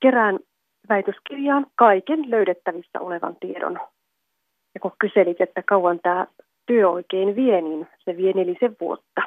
[0.01, 0.39] kerään
[0.89, 3.81] väitöskirjaan kaiken löydettävissä olevan tiedon.
[4.75, 6.27] Ja kun kyselit, että kauan tämä
[6.67, 9.23] työ oikein vie, niin se vie nelisen vuotta.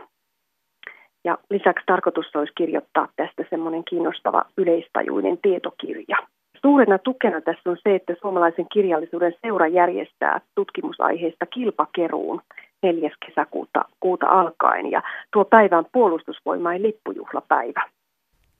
[1.23, 6.17] Ja lisäksi tarkoitus olisi kirjoittaa tästä semmoinen kiinnostava yleistajuinen tietokirja.
[6.61, 12.41] Suurena tukena tässä on se, että suomalaisen kirjallisuuden seura järjestää tutkimusaiheesta kilpakeruun
[12.83, 13.09] 4.
[13.25, 15.01] kesäkuuta kuuta alkaen ja
[15.33, 17.81] tuo päivän puolustusvoimain lippujuhlapäivä.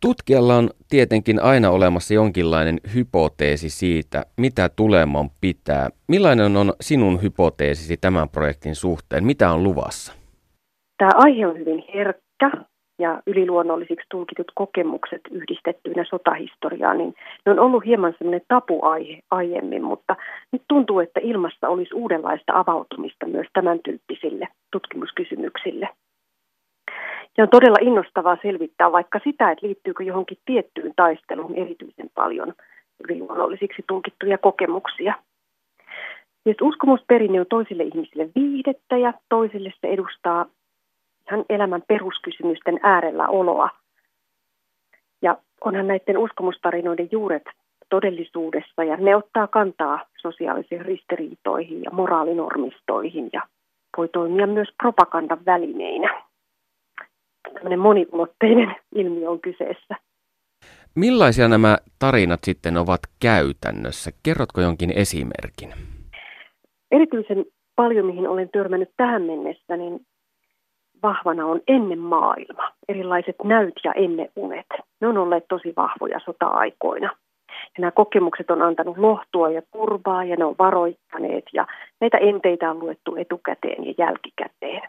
[0.01, 5.89] Tutkijalla on tietenkin aina olemassa jonkinlainen hypoteesi siitä, mitä tulemaan pitää.
[6.07, 9.23] Millainen on sinun hypoteesisi tämän projektin suhteen?
[9.23, 10.13] Mitä on luvassa?
[10.97, 12.51] Tämä aihe on hyvin herkkä
[12.99, 17.13] ja yliluonnollisiksi tulkitut kokemukset yhdistettyinä sotahistoriaan, niin
[17.45, 20.15] ne on ollut hieman sellainen tapuaihe aiemmin, mutta
[20.51, 25.89] nyt tuntuu, että ilmassa olisi uudenlaista avautumista myös tämän tyyppisille tutkimuskysymyksille.
[27.39, 32.54] Ja on todella innostavaa selvittää vaikka sitä, että liittyykö johonkin tiettyyn taisteluun erityisen paljon
[33.04, 35.13] yliluonnollisiksi tulkittuja kokemuksia.
[36.45, 40.45] Jos uskomusperinne on toisille ihmisille viihdettä ja toisille se edustaa
[41.28, 43.69] ihan elämän peruskysymysten äärellä oloa.
[45.21, 47.43] Ja onhan näiden uskomustarinoiden juuret
[47.89, 53.41] todellisuudessa ja ne ottaa kantaa sosiaalisiin ristiriitoihin ja moraalinormistoihin ja
[53.97, 56.29] voi toimia myös propagandan välineinä
[57.53, 59.95] tämmöinen moniulotteinen ilmiö on kyseessä.
[60.95, 64.12] Millaisia nämä tarinat sitten ovat käytännössä?
[64.23, 65.69] Kerrotko jonkin esimerkin?
[66.91, 69.99] Erityisen paljon, mihin olen törmännyt tähän mennessä, niin
[71.03, 72.71] vahvana on ennen maailma.
[72.89, 74.65] Erilaiset näyt ja ennen unet.
[75.01, 77.12] Ne on olleet tosi vahvoja sota-aikoina.
[77.47, 81.67] Ja nämä kokemukset on antanut lohtua ja turvaa ja ne on varoittaneet ja
[82.01, 84.81] näitä enteitä on luettu etukäteen ja jälkikäteen.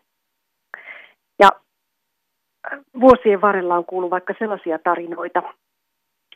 [3.00, 5.42] Vuosien varrella on kuullut vaikka sellaisia tarinoita,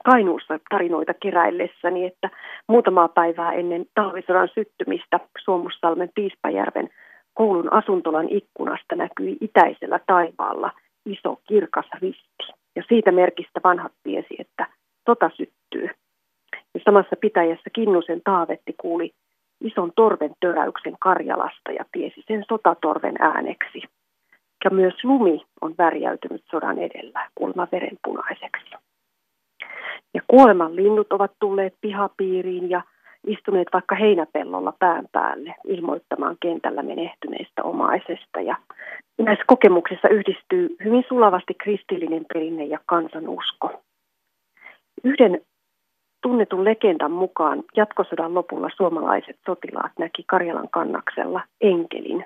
[0.05, 2.31] Kainuussa tarinoita keräillessäni, että
[2.69, 6.91] muutamaa päivää ennen talvisodan syttymistä Suomussalmen Piispajärven
[7.35, 10.71] koulun asuntolan ikkunasta näkyi itäisellä taivaalla
[11.07, 12.53] iso kirkas risti.
[12.77, 14.67] Ja siitä merkistä vanhat tiesi, että
[15.07, 15.91] sota syttyy.
[16.75, 19.13] Ja samassa pitäjässä Kinnusen taavetti kuuli
[19.61, 23.83] ison torven töräyksen Karjalasta ja tiesi sen sotatorven ääneksi
[24.65, 28.71] Ja myös lumi on värjäytynyt sodan edellä kulma verenpunaiseksi.
[30.15, 32.83] Ja kuoleman linnut ovat tulleet pihapiiriin ja
[33.27, 38.41] istuneet vaikka heinäpellolla pään päälle ilmoittamaan kentällä menehtyneestä omaisesta.
[38.41, 38.57] Ja
[39.19, 43.83] näissä kokemuksissa yhdistyy hyvin sulavasti kristillinen perinne ja kansanusko.
[45.05, 45.41] Yhden
[46.23, 52.25] tunnetun legendan mukaan jatkosodan lopulla suomalaiset sotilaat näki Karjalan kannaksella enkelin,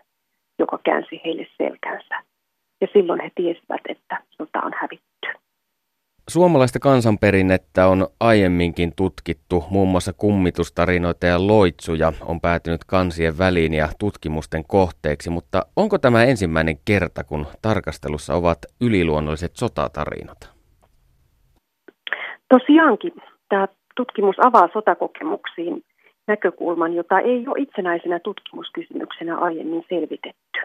[0.58, 2.22] joka käänsi heille selkänsä.
[2.80, 5.28] Ja silloin he tiesivät, että sota on hävitty.
[6.28, 13.88] Suomalaista kansanperinnettä on aiemminkin tutkittu, muun muassa kummitustarinoita ja loitsuja on päätynyt kansien väliin ja
[13.98, 20.58] tutkimusten kohteeksi, mutta onko tämä ensimmäinen kerta, kun tarkastelussa ovat yliluonnolliset sotatarinat?
[22.48, 23.12] Tosiaankin
[23.48, 25.84] tämä tutkimus avaa sotakokemuksiin
[26.28, 30.60] näkökulman, jota ei ole itsenäisenä tutkimuskysymyksenä aiemmin selvitetty.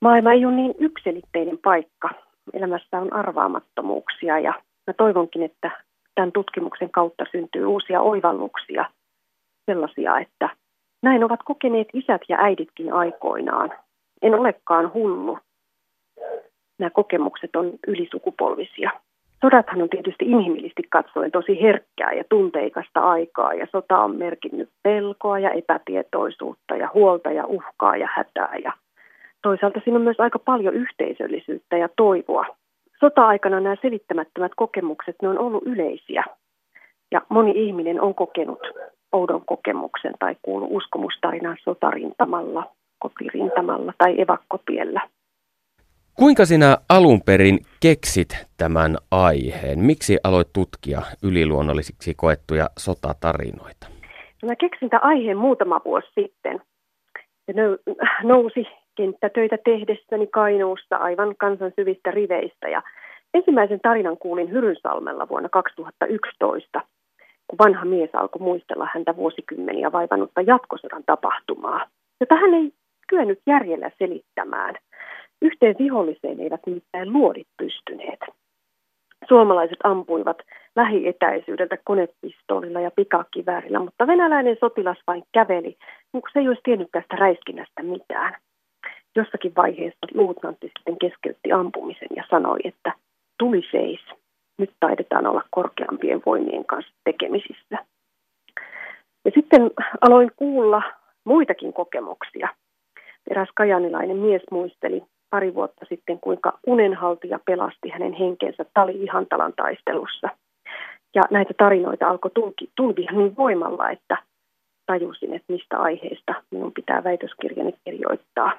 [0.00, 2.10] Maailma ei ole niin yksilitteinen paikka.
[2.52, 4.54] Elämässä on arvaamattomuuksia ja
[4.86, 5.70] mä toivonkin, että
[6.14, 8.84] tämän tutkimuksen kautta syntyy uusia oivalluksia,
[9.66, 10.48] sellaisia, että
[11.02, 13.72] näin ovat kokeneet isät ja äiditkin aikoinaan.
[14.22, 15.38] En olekaan hullu.
[16.78, 18.90] Nämä kokemukset on ylisukupolvisia.
[19.46, 25.38] Sodathan on tietysti inhimillisesti katsoen tosi herkkää ja tunteikasta aikaa ja sota on merkinnyt pelkoa
[25.38, 28.72] ja epätietoisuutta ja huolta ja uhkaa ja hätää ja
[29.42, 32.46] toisaalta siinä on myös aika paljon yhteisöllisyyttä ja toivoa.
[33.00, 36.24] Sota-aikana nämä selittämättömät kokemukset, ne on ollut yleisiä
[37.10, 38.60] ja moni ihminen on kokenut
[39.12, 45.00] oudon kokemuksen tai kuullut uskomustarinan sotarintamalla, kotirintamalla tai evakkotiellä.
[46.18, 49.78] Kuinka sinä alun perin keksit tämän aiheen?
[49.78, 53.86] Miksi aloit tutkia yliluonnollisiksi koettuja sotatarinoita?
[54.42, 56.60] No mä keksin tämän aiheen muutama vuosi sitten.
[57.46, 57.52] Se
[58.22, 62.68] nousi kenttätöitä tehdessäni Kainuussa aivan kansan syvistä riveistä.
[62.68, 62.82] Ja
[63.34, 66.80] ensimmäisen tarinan kuulin Hyrynsalmella vuonna 2011,
[67.48, 71.86] kun vanha mies alkoi muistella häntä vuosikymmeniä vaivannutta jatkosodan tapahtumaa,
[72.20, 72.72] jota hän ei
[73.08, 74.74] kyennyt järjellä selittämään–
[75.42, 78.20] Yhteen viholliseen eivät nimittäin luodit pystyneet.
[79.28, 80.38] Suomalaiset ampuivat
[80.76, 85.76] lähietäisyydeltä konepistoolilla ja pikakiväärillä, mutta venäläinen sotilas vain käveli,
[86.12, 88.34] kuin se ei olisi tiennyt tästä räiskinnästä mitään.
[89.16, 92.92] Jossakin vaiheessa luutnantti sitten keskeytti ampumisen ja sanoi, että
[93.38, 94.00] tuli seis.
[94.58, 97.78] Nyt taidetaan olla korkeampien voimien kanssa tekemisissä.
[99.24, 99.70] Ja sitten
[100.00, 100.82] aloin kuulla
[101.24, 102.48] muitakin kokemuksia.
[103.30, 110.28] Eräs kajanilainen mies muisteli pari vuotta sitten, kuinka unenhaltija pelasti hänen henkensä Tali Ihantalan taistelussa.
[111.14, 112.30] Ja näitä tarinoita alkoi
[112.76, 114.16] tulvia niin voimalla, että
[114.86, 118.52] tajusin, että mistä aiheesta minun pitää väitöskirjani kirjoittaa.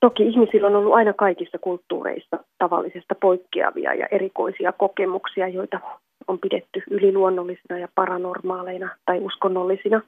[0.00, 5.80] Toki ihmisillä on ollut aina kaikissa kulttuureissa tavallisesta poikkeavia ja erikoisia kokemuksia, joita
[6.28, 10.00] on pidetty yliluonnollisina ja paranormaaleina tai uskonnollisina.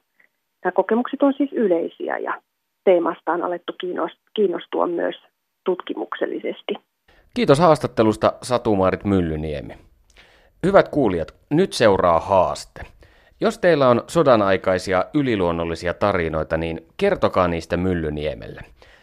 [0.65, 2.43] Nämä kokemukset on siis yleisiä ja
[2.87, 3.73] teemasta on alettu
[4.35, 5.15] kiinnostua myös
[5.65, 6.75] tutkimuksellisesti.
[7.35, 9.75] Kiitos haastattelusta Satumaarit Myllyniemi.
[10.67, 12.83] Hyvät kuulijat, nyt seuraa haaste.
[13.41, 18.61] Jos teillä on sodan aikaisia yliluonnollisia tarinoita, niin kertokaa niistä Myllyniemelle.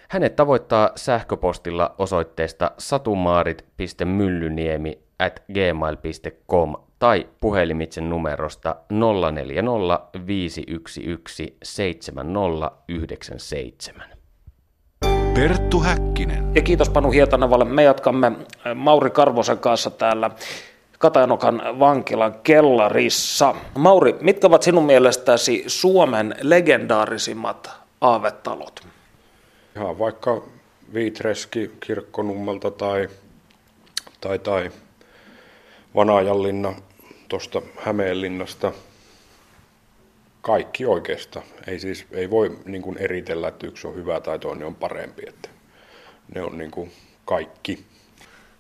[0.10, 8.76] Hänet tavoittaa sähköpostilla osoitteesta satumaarit.myllyniemi at gmail.com tai puhelimitse numerosta
[9.32, 14.06] 040 511 7097.
[15.34, 16.56] Perttu Häkkinen.
[16.56, 17.66] Ja kiitos Panu Hietanavalle.
[17.66, 18.36] Me jatkamme äh,
[18.76, 20.32] Mauri Karvosen kanssa täällä
[21.00, 23.56] Katajanokan vankilan kellarissa.
[23.78, 28.88] Mauri, mitkä ovat sinun mielestäsi Suomen legendaarisimmat aavetalot?
[29.76, 30.42] Ihan vaikka
[30.94, 33.08] Viitreski kirkkonummelta tai,
[34.22, 34.72] tai, tai
[35.96, 36.74] Vanajanlinna
[37.28, 38.72] tuosta Hämeenlinnasta.
[40.42, 41.46] Kaikki oikeastaan.
[41.68, 45.24] Ei siis ei voi niin kuin eritellä, että yksi on hyvä tai toinen on parempi.
[45.28, 45.50] Että
[46.36, 46.92] ne on niin kuin
[47.26, 47.86] kaikki.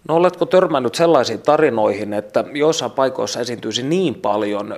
[0.07, 4.76] No oletko törmännyt sellaisiin tarinoihin, että joissain paikoissa esiintyisi niin paljon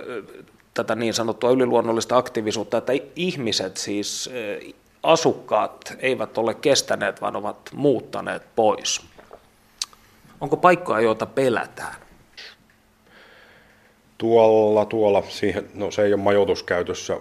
[0.73, 4.29] tätä niin sanottua yliluonnollista aktiivisuutta, että ihmiset siis
[5.03, 9.01] asukkaat eivät ole kestäneet, vaan ovat muuttaneet pois.
[10.41, 12.04] Onko paikkoja, joita pelätään?
[14.25, 17.17] Tuolla, tuolla, siihen, no se ei ole majoituskäytössä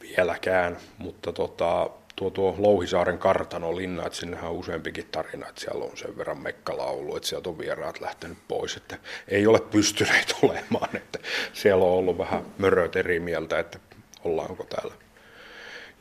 [0.00, 5.84] vieläkään, mutta tota, tuo, tuo Louhisaaren kartano linna, että sinnehän on useampikin tarina, että siellä
[5.84, 8.98] on sen verran mekkalaulu, että sieltä on vieraat lähtenyt pois, että
[9.28, 11.18] ei ole pystyneet olemaan, että
[11.52, 13.78] siellä on ollut vähän möröt eri mieltä, että
[14.24, 14.94] ollaanko täällä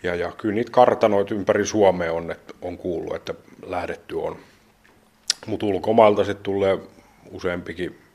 [0.03, 3.33] Ja, ja kyllä niitä kartanoita ympäri Suomea on, että on kuullut, että
[3.65, 4.37] lähdetty on.
[5.47, 6.79] Mutta ulkomailta sitten tulee
[7.31, 8.06] useampikin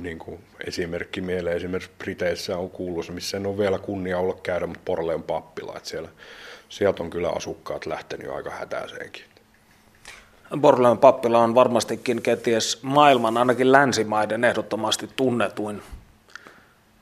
[0.00, 1.56] niin kuin esimerkki mieleen.
[1.56, 5.76] Esimerkiksi Briteissä on kuullut, missä en ole vielä kunnia olla käydä, mutta Porleen pappila.
[5.76, 6.08] Että siellä,
[6.68, 9.24] sieltä on kyllä asukkaat lähtenyt aika hätäiseenkin.
[10.60, 15.82] Borleon pappila on varmastikin kenties maailman, ainakin länsimaiden ehdottomasti tunnetuin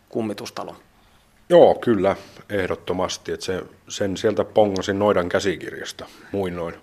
[0.09, 0.77] kummitustalo.
[1.49, 2.17] Joo, kyllä,
[2.51, 3.33] ehdottomasti.
[3.33, 6.75] Että se, sen sieltä pongasin Noidan käsikirjasta muinoin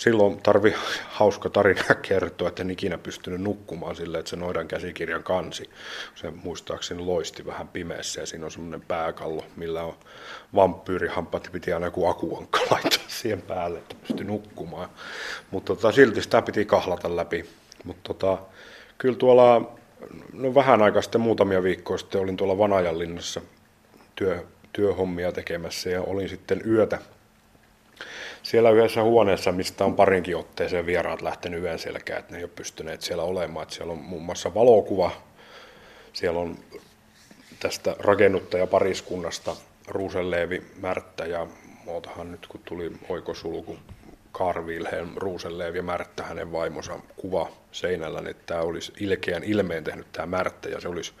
[0.00, 0.74] silloin tarvi
[1.08, 5.70] hauska tarina kertoa, että en ikinä pystynyt nukkumaan sille, että se noidan käsikirjan kansi.
[6.14, 9.94] Se muistaakseni loisti vähän pimeässä ja siinä on semmoinen pääkallo, millä on
[10.54, 14.88] vampyyrihampat piti aina joku akuankka laittaa siihen päälle, että pystyi nukkumaan.
[15.50, 17.44] Mutta tota, silti sitä piti kahlata läpi.
[17.84, 18.38] Mutta tota,
[18.98, 19.72] kyllä tuolla,
[20.32, 23.40] no vähän aikaa sitten, muutamia viikkoja sitten olin tuolla Vanajanlinnassa
[24.14, 26.98] työ, työhommia tekemässä ja olin sitten yötä
[28.42, 32.50] siellä yhdessä huoneessa, mistä on parinkin otteeseen vieraat lähtenyt yön selkään, että ne ei ole
[32.56, 33.62] pystyneet siellä olemaan.
[33.62, 35.10] Että siellä on muun muassa valokuva,
[36.12, 36.58] siellä on
[37.60, 39.56] tästä rakennuttajapariskunnasta
[39.88, 41.46] Ruusenleevi Märttä ja
[41.86, 43.78] ootahan nyt kun tuli oikosulku
[44.32, 50.12] Karl Wilhelm Ruusenleevi ja Märttä, hänen vaimonsa kuva seinällä, niin tämä olisi ilkeän ilmeen tehnyt
[50.12, 51.12] tämä Märttä ja se olisi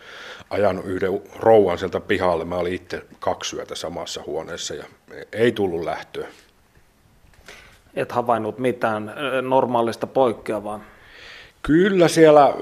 [0.50, 2.44] ajanut yhden rouvan sieltä pihalle.
[2.44, 4.84] Mä olin itse kaksi yötä samassa huoneessa ja
[5.32, 6.28] ei tullut lähtöä
[7.94, 10.84] et havainnut mitään normaalista poikkeavaa?
[11.62, 12.54] Kyllä siellä,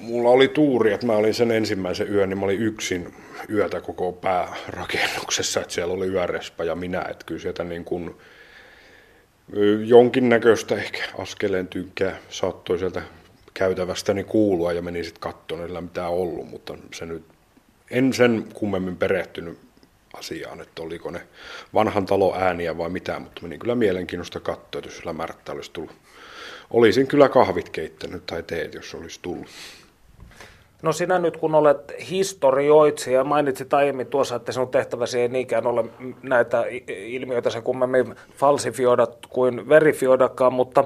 [0.00, 3.14] mulla oli tuuri, että mä olin sen ensimmäisen yön, niin mä olin yksin
[3.50, 8.14] yötä koko päärakennuksessa, että siellä oli yörespa ja minä, että kyllä sieltä niin kuin
[9.86, 13.02] jonkinnäköistä ehkä askeleen tynkää saattoi sieltä
[13.54, 17.22] käytävästäni kuulua ja menin sitten että mitään ollut, mutta se nyt,
[17.90, 19.58] en sen kummemmin perehtynyt
[20.18, 21.20] asiaan, että oliko ne
[21.74, 25.70] vanhan talon ääniä vai mitä, mutta meni kyllä mielenkiinnosta katsoa, että jos sillä Märttä olisi
[25.72, 25.96] tullut.
[26.70, 29.46] Olisin kyllä kahvit keittänyt tai teet, jos olisi tullut.
[30.82, 35.84] No sinä nyt kun olet historioitsija, mainitsit aiemmin tuossa, että sinun tehtäväsi ei niinkään ole
[36.22, 40.84] näitä ilmiöitä se kummemmin falsifioida kuin verifioidakaan, mutta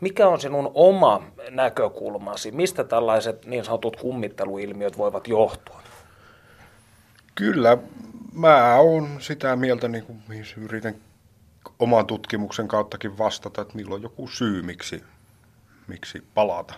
[0.00, 2.50] mikä on sinun oma näkökulmasi?
[2.50, 5.80] Mistä tällaiset niin sanotut kummitteluilmiöt voivat johtua?
[7.34, 7.78] Kyllä
[8.32, 10.94] mä oon sitä mieltä, niin kuin, mihin yritän
[11.78, 15.04] oman tutkimuksen kauttakin vastata, että milloin joku syy, miksi,
[15.86, 16.74] miksi palata.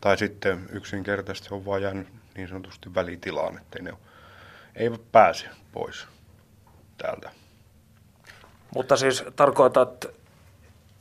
[0.00, 3.92] Tai sitten yksinkertaisesti on vaan jäänyt niin sanotusti välitilaan, että ne
[4.74, 6.06] eivät pääse pois
[6.98, 7.30] täältä.
[8.74, 10.06] Mutta siis tarkoitat,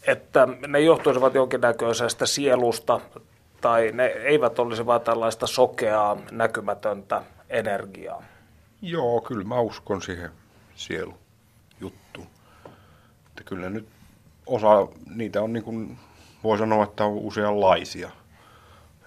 [0.07, 2.99] että ne johtuisivat jonkinnäköisestä sielusta
[3.61, 8.23] tai ne eivät olisi vain tällaista sokeaa, näkymätöntä energiaa?
[8.85, 10.31] Joo, kyllä mä uskon siihen
[10.75, 11.13] sielu
[11.81, 12.25] juttu.
[13.27, 13.87] Että kyllä nyt
[14.45, 15.97] osa niitä on niin kuin,
[16.43, 18.11] voi sanoa, että on useanlaisia.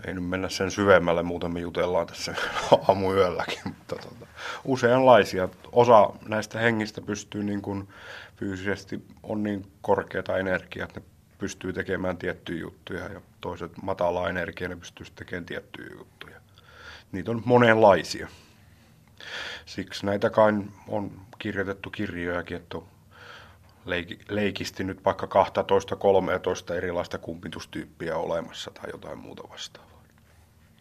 [0.06, 2.34] Ei nyt mennä sen syvemmälle, muuten me jutellaan tässä
[2.88, 4.26] aamuyölläkin, mutta tota,
[4.64, 5.48] useanlaisia.
[5.72, 7.88] Osa näistä hengistä pystyy niin kuin
[8.36, 11.06] fyysisesti, on niin korkeata energiaa, että ne
[11.38, 16.40] pystyy tekemään tiettyjä juttuja ja toiset matalaa energiaa, ne pystyy tekemään tiettyjä juttuja.
[17.12, 18.28] Niitä on monenlaisia.
[19.66, 20.52] Siksi näitä kai
[20.88, 22.86] on kirjoitettu kirjojakin, että on
[24.28, 25.28] leikisti nyt vaikka
[26.72, 30.02] 12-13 erilaista kumpitustyyppiä olemassa tai jotain muuta vastaavaa.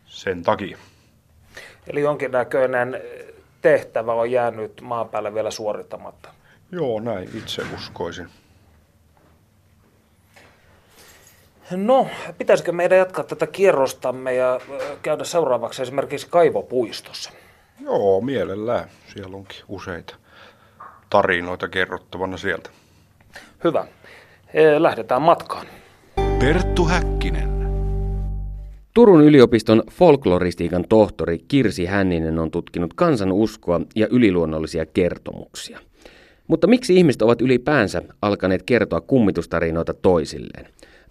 [0.05, 0.77] Sen takia.
[1.87, 3.01] Eli jonkinnäköinen
[3.61, 6.29] tehtävä on jäänyt maan päälle vielä suorittamatta.
[6.71, 8.27] Joo, näin itse uskoisin.
[11.71, 12.07] No,
[12.37, 14.59] pitäisikö meidän jatkaa tätä kierrostamme ja
[15.01, 17.31] käydä seuraavaksi esimerkiksi kaivopuistossa?
[17.79, 18.89] Joo, mielellään.
[19.13, 20.15] Siellä onkin useita
[21.09, 22.69] tarinoita kerrottavana sieltä.
[23.63, 23.87] Hyvä.
[24.77, 25.67] Lähdetään matkaan.
[26.39, 27.55] Perttu Häkkinen.
[28.93, 35.79] Turun yliopiston folkloristiikan tohtori Kirsi Hänninen on tutkinut kansanuskoa ja yliluonnollisia kertomuksia.
[36.47, 40.67] Mutta miksi ihmiset ovat ylipäänsä alkaneet kertoa kummitustarinoita toisilleen?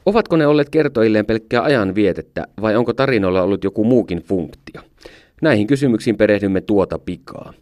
[0.07, 4.83] Ovatko ne olleet kertoilleen pelkkää ajan vietettä vai onko tarinoilla ollut joku muukin funktio?
[5.45, 7.53] Näihin kysymyksiin perehdymme tuota pikaa.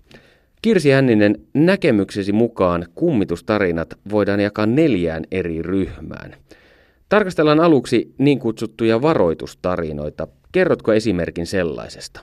[0.62, 6.34] Kirsi Hänninen, näkemyksesi mukaan kummitustarinat voidaan jakaa neljään eri ryhmään.
[7.08, 10.26] Tarkastellaan aluksi niin kutsuttuja varoitustarinoita.
[10.52, 12.20] Kerrotko esimerkin sellaisesta?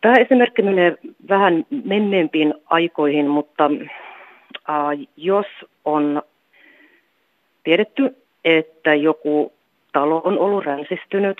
[0.00, 0.96] Tämä esimerkki menee
[1.28, 5.46] vähän menneempiin aikoihin, mutta äh, jos
[5.84, 6.22] on
[7.64, 9.52] tiedetty, että joku
[9.92, 11.38] talo on ollut ränsistynyt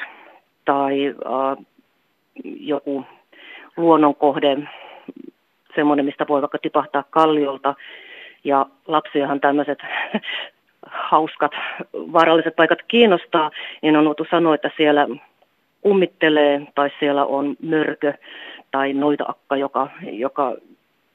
[0.65, 1.65] tai äh,
[2.45, 3.05] joku
[3.77, 4.59] luonnonkohde,
[5.75, 7.75] semmoinen, mistä voi vaikka tipahtaa kalliolta,
[8.45, 9.79] Ja lapsiahan tämmöiset
[11.11, 11.53] hauskat,
[11.93, 13.51] vaaralliset paikat kiinnostaa,
[13.83, 15.09] niin on oltu sanoa, että siellä
[15.81, 18.13] kummittelee tai siellä on mörkö
[18.71, 20.55] tai noita akka, joka, joka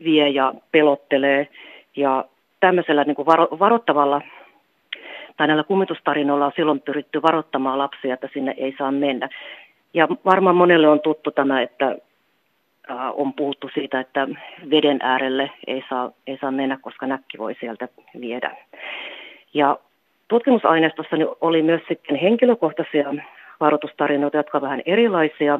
[0.04, 1.48] vie ja pelottelee.
[1.96, 2.26] Ja
[2.60, 4.22] tämmöisellä niin kuin varo, varoittavalla
[5.38, 9.30] tai näillä kummitustarinoilla on silloin pyritty varoittamaan lapsia, että sinne ei saa mennä.
[9.94, 11.96] Ja varmaan monelle on tuttu tämä, että
[13.14, 14.28] on puhuttu siitä, että
[14.70, 17.88] veden äärelle ei saa, ei saa mennä, koska näkki voi sieltä
[18.22, 18.58] viedä.
[19.54, 19.78] Ja
[20.28, 23.14] tutkimusaineistossa oli myös sitten henkilökohtaisia
[23.60, 25.60] varoitustarinoita, jotka ovat vähän erilaisia.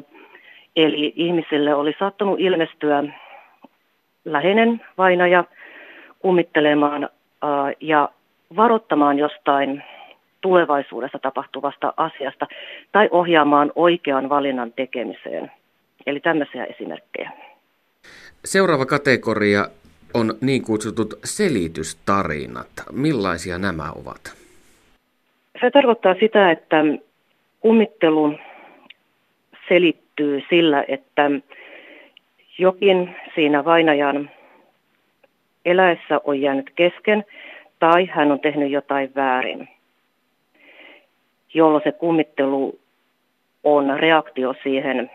[0.76, 3.04] Eli ihmisille oli saattanut ilmestyä
[4.24, 5.44] läheinen vainaja
[6.18, 7.08] kummittelemaan
[7.80, 8.08] ja
[8.56, 9.82] varoittamaan jostain
[10.40, 12.46] tulevaisuudessa tapahtuvasta asiasta
[12.92, 15.52] tai ohjaamaan oikean valinnan tekemiseen.
[16.08, 17.30] Eli tämmöisiä esimerkkejä.
[18.44, 19.68] Seuraava kategoria
[20.14, 22.70] on niin kutsutut selitystarinat.
[22.92, 24.34] Millaisia nämä ovat?
[25.60, 26.76] Se tarkoittaa sitä, että
[27.60, 28.34] kummittelu
[29.68, 31.30] selittyy sillä, että
[32.58, 34.30] jokin siinä vainajan
[35.64, 37.24] eläessä on jäänyt kesken
[37.78, 39.68] tai hän on tehnyt jotain väärin,
[41.54, 42.78] jolloin se kummittelu
[43.64, 45.10] on reaktio siihen,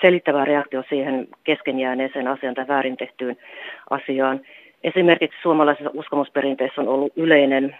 [0.00, 3.36] selittävä reaktio siihen keskenjääneeseen asiaan tai väärin tehtyyn
[3.90, 4.40] asiaan.
[4.84, 7.76] Esimerkiksi suomalaisessa uskomusperinteessä on ollut yleinen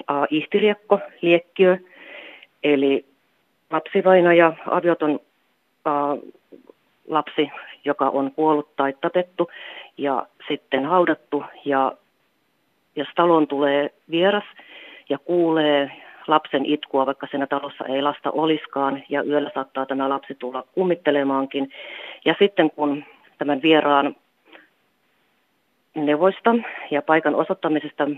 [0.00, 1.78] uh, ihtiriekko, liekkiö,
[2.62, 3.04] eli
[3.70, 5.20] lapsivainaja, avioton
[7.08, 7.50] lapsi,
[7.84, 9.50] joka on kuollut tai tapettu
[9.98, 11.92] ja sitten haudattu ja
[12.96, 14.44] jos talon tulee vieras
[15.08, 15.90] ja kuulee
[16.28, 21.70] lapsen itkua, vaikka siinä talossa ei lasta oliskaan, ja yöllä saattaa tämä lapsi tulla kummittelemaankin.
[22.24, 23.04] Ja sitten kun
[23.38, 24.16] tämän vieraan
[25.94, 26.54] neuvoista
[26.90, 28.08] ja paikan osoittamisesta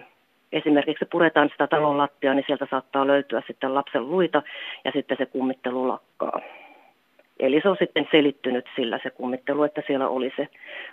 [0.53, 4.43] esimerkiksi puretaan sitä talon lattia, niin sieltä saattaa löytyä sitten lapsen luita
[4.85, 6.41] ja sitten se kummittelu lakkaa.
[7.41, 10.49] Eli se on sitten selittynyt sillä se kummittelu, että siellä oli se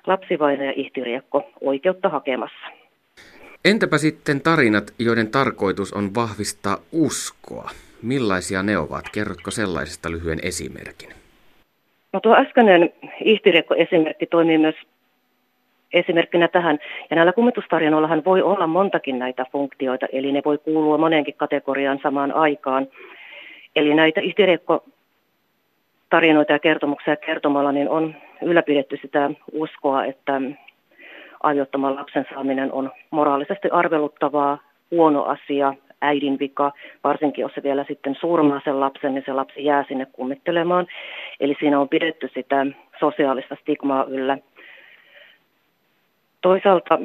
[0.07, 2.86] lapsivaino ja ihtiriekko oikeutta hakemassa.
[3.65, 7.69] Entäpä sitten tarinat, joiden tarkoitus on vahvistaa uskoa?
[8.01, 9.05] Millaisia ne ovat?
[9.13, 11.09] Kerrotko sellaisesta lyhyen esimerkin?
[12.13, 14.75] No tuo äskeinen ihtirekko-esimerkki toimii myös
[15.93, 16.79] esimerkkinä tähän.
[17.09, 22.31] Ja näillä kummitustarinoillahan voi olla montakin näitä funktioita, eli ne voi kuulua moneenkin kategoriaan samaan
[22.31, 22.87] aikaan.
[23.75, 24.21] Eli näitä
[26.09, 30.41] tarinoita ja kertomuksia kertomalla, niin on ylläpidetty sitä uskoa, että
[31.43, 34.57] aiottoman lapsen saaminen on moraalisesti arveluttavaa,
[34.91, 36.71] huono asia, äidin vika,
[37.03, 40.87] varsinkin jos se vielä sitten surmaa sen lapsen, niin se lapsi jää sinne kummittelemaan.
[41.39, 42.65] Eli siinä on pidetty sitä
[42.99, 44.37] sosiaalista stigmaa yllä.
[46.41, 46.99] Toisaalta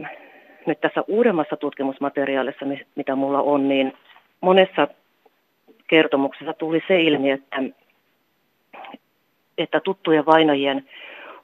[0.66, 3.92] nyt tässä uudemmassa tutkimusmateriaalissa, mitä mulla on, niin
[4.40, 4.88] monessa
[5.86, 7.62] kertomuksessa tuli se ilmi, että,
[9.58, 10.88] että tuttujen vainajien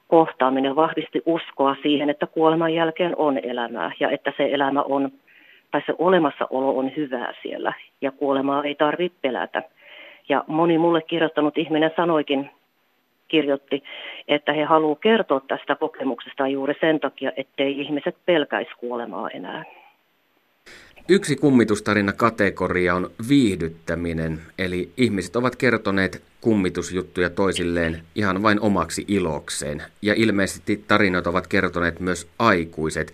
[0.09, 5.11] kohtaaminen vahvisti uskoa siihen, että kuoleman jälkeen on elämää ja että se elämä on,
[5.71, 9.63] tai se olemassaolo on hyvää siellä ja kuolemaa ei tarvitse pelätä.
[10.29, 12.49] Ja moni mulle kirjoittanut ihminen sanoikin,
[13.27, 13.83] kirjoitti,
[14.27, 19.63] että he haluavat kertoa tästä kokemuksesta juuri sen takia, ettei ihmiset pelkäisi kuolemaa enää.
[21.11, 29.81] Yksi kummitustarina kategoria on viihdyttäminen, eli ihmiset ovat kertoneet kummitusjuttuja toisilleen ihan vain omaksi ilokseen.
[30.01, 33.11] Ja ilmeisesti tarinoita ovat kertoneet myös aikuiset.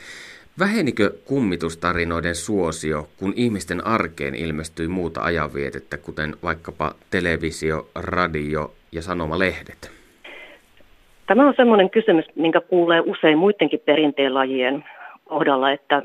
[0.60, 9.92] Vähenikö kummitustarinoiden suosio, kun ihmisten arkeen ilmestyi muuta ajanvietettä, kuten vaikkapa televisio, radio ja sanomalehdet?
[11.28, 14.84] Tämä on sellainen kysymys, minkä kuulee usein muidenkin perinteenlajien
[15.26, 16.02] kohdalla, että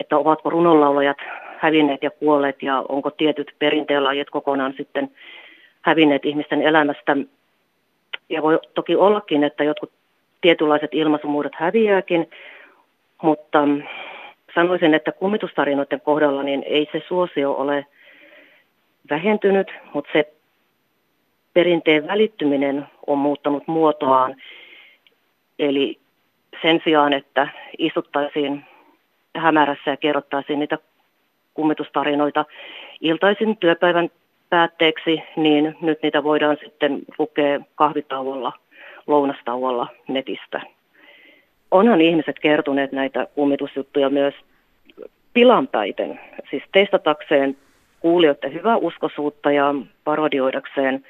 [0.00, 1.16] että ovatko runonlaulajat
[1.58, 5.10] hävinneet ja kuolleet ja onko tietyt perinteenlajit kokonaan sitten
[5.82, 7.16] hävinneet ihmisten elämästä.
[8.28, 9.92] Ja voi toki ollakin, että jotkut
[10.40, 12.30] tietynlaiset ilmaisumuodot häviääkin,
[13.22, 13.58] mutta
[14.54, 17.86] sanoisin, että kummitustarinoiden kohdalla niin ei se suosio ole
[19.10, 20.32] vähentynyt, mutta se
[21.54, 24.36] perinteen välittyminen on muuttanut muotoaan.
[25.58, 25.98] Eli
[26.62, 28.64] sen sijaan, että istuttaisiin
[29.36, 30.78] hämärässä ja kerrottaisiin niitä
[31.54, 32.44] kummitustarinoita
[33.00, 34.10] iltaisin työpäivän
[34.50, 38.52] päätteeksi, niin nyt niitä voidaan sitten lukea kahvitauolla,
[39.06, 40.60] lounastauolla netistä.
[41.70, 44.34] Onhan ihmiset kertoneet näitä kummitusjuttuja myös
[45.32, 46.20] pilanpäiten,
[46.50, 47.56] siis testatakseen
[48.00, 49.74] kuulijoiden hyvää uskoisuutta ja
[50.04, 51.04] parodioidakseen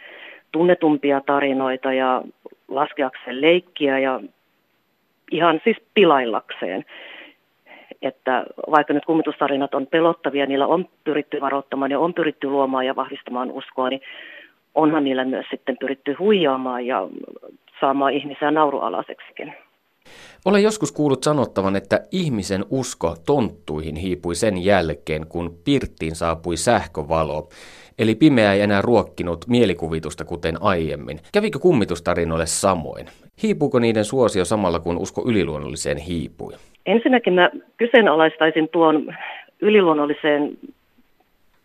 [0.52, 2.22] tunnetumpia tarinoita ja
[2.68, 4.20] laskeakseen leikkiä ja
[5.30, 6.84] ihan siis pilaillakseen.
[8.04, 12.96] Että vaikka nyt kummitustarinat on pelottavia, niillä on pyritty varoittamaan ja on pyritty luomaan ja
[12.96, 14.00] vahvistamaan uskoa, niin
[14.74, 17.08] onhan niillä myös sitten pyritty huijaamaan ja
[17.80, 19.54] saamaan ihmisiä naurualaiseksikin.
[20.44, 27.48] Olen joskus kuullut sanottavan, että ihmisen usko tonttuihin hiipui sen jälkeen, kun pirttiin saapui sähkövalo.
[27.98, 31.20] Eli pimeä ei enää ruokkinut mielikuvitusta kuten aiemmin.
[31.32, 33.06] Kävikö kummitustarinoille samoin?
[33.42, 36.52] Hiipuuko niiden suosio samalla kun usko yliluonnolliseen hiipui?
[36.86, 39.14] Ensinnäkin mä kyseenalaistaisin tuon
[39.60, 40.58] yliluonnolliseen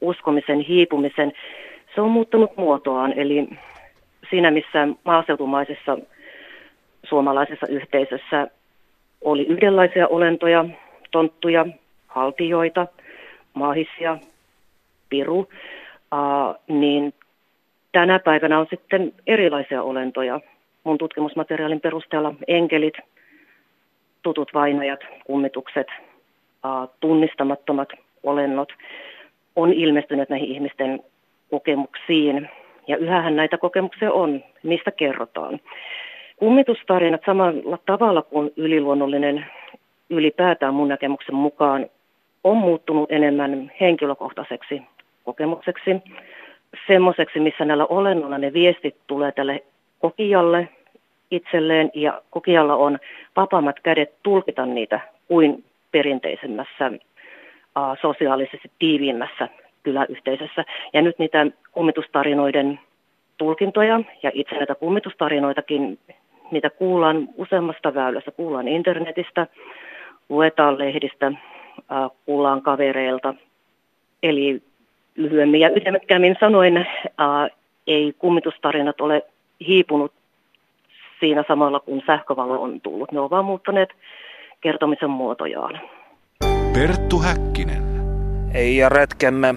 [0.02, 1.34] uskomisen hiipumisen.
[1.96, 3.50] Se on muuttanut muotoaan, eli
[4.30, 5.98] siinä missä maaseutumaisessa
[7.06, 8.48] suomalaisessa yhteisössä
[9.22, 10.66] oli yhdenlaisia olentoja,
[11.12, 11.66] tonttuja,
[12.08, 12.88] haltioita,
[13.54, 14.18] maahisia,
[15.10, 15.50] piru,
[16.68, 17.14] niin
[17.92, 20.40] tänä päivänä on sitten erilaisia olentoja.
[20.84, 22.94] Mun tutkimusmateriaalin perusteella enkelit,
[24.24, 25.88] tutut vainajat, kummitukset,
[27.00, 27.90] tunnistamattomat
[28.24, 28.74] olennot
[29.56, 31.04] on ilmestynyt näihin ihmisten
[31.52, 32.50] kokemuksiin.
[32.88, 35.60] Ja yhähän näitä kokemuksia on, mistä kerrotaan.
[36.38, 39.46] Kummitustarinat samalla tavalla kuin yliluonnollinen
[40.10, 41.86] ylipäätään mun näkemyksen mukaan
[42.44, 44.82] on muuttunut enemmän henkilökohtaiseksi
[45.24, 45.92] kokemukseksi,
[46.88, 49.64] semmoiseksi, missä näillä olennoilla ne viestit tulee tälle
[50.00, 50.70] kokijalle
[51.32, 53.00] itselleen ja kokijalla on
[53.36, 56.92] vapaammat kädet tulkita niitä kuin perinteisemmässä
[58.02, 59.48] sosiaalisesti tiiviimmässä
[59.84, 60.66] kyläyhteisössä.
[60.94, 62.80] Ja nyt niitä kummitustarinoiden
[63.38, 66.00] tulkintoja ja itse näitä kummitustarinoitakin,
[66.52, 68.32] niitä kuullaan useammasta väylästä.
[68.32, 69.48] Kuullaan internetistä,
[70.30, 71.32] luetaan lehdistä,
[72.26, 73.34] kuullaan kavereilta.
[74.24, 74.62] Eli
[75.16, 76.88] lyhyemmin ja ytimekkäämmin sanoen
[77.88, 79.22] ei kummitustarinat ole
[79.68, 80.12] hiipunut
[81.20, 83.12] siinä samalla kun sähkövalo on tullut.
[83.12, 83.90] Ne ovat vaan muuttaneet
[84.62, 85.82] kertomisen muotojaan.
[86.74, 87.84] Perttu Häkkinen.
[88.54, 89.56] Ei ja retkemme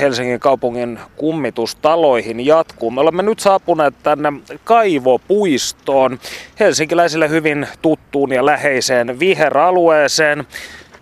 [0.00, 2.90] Helsingin kaupungin kummitustaloihin jatkuu.
[2.90, 4.32] Me olemme nyt saapuneet tänne
[4.64, 6.18] Kaivopuistoon,
[6.60, 10.46] helsinkiläisille hyvin tuttuun ja läheiseen viheralueeseen,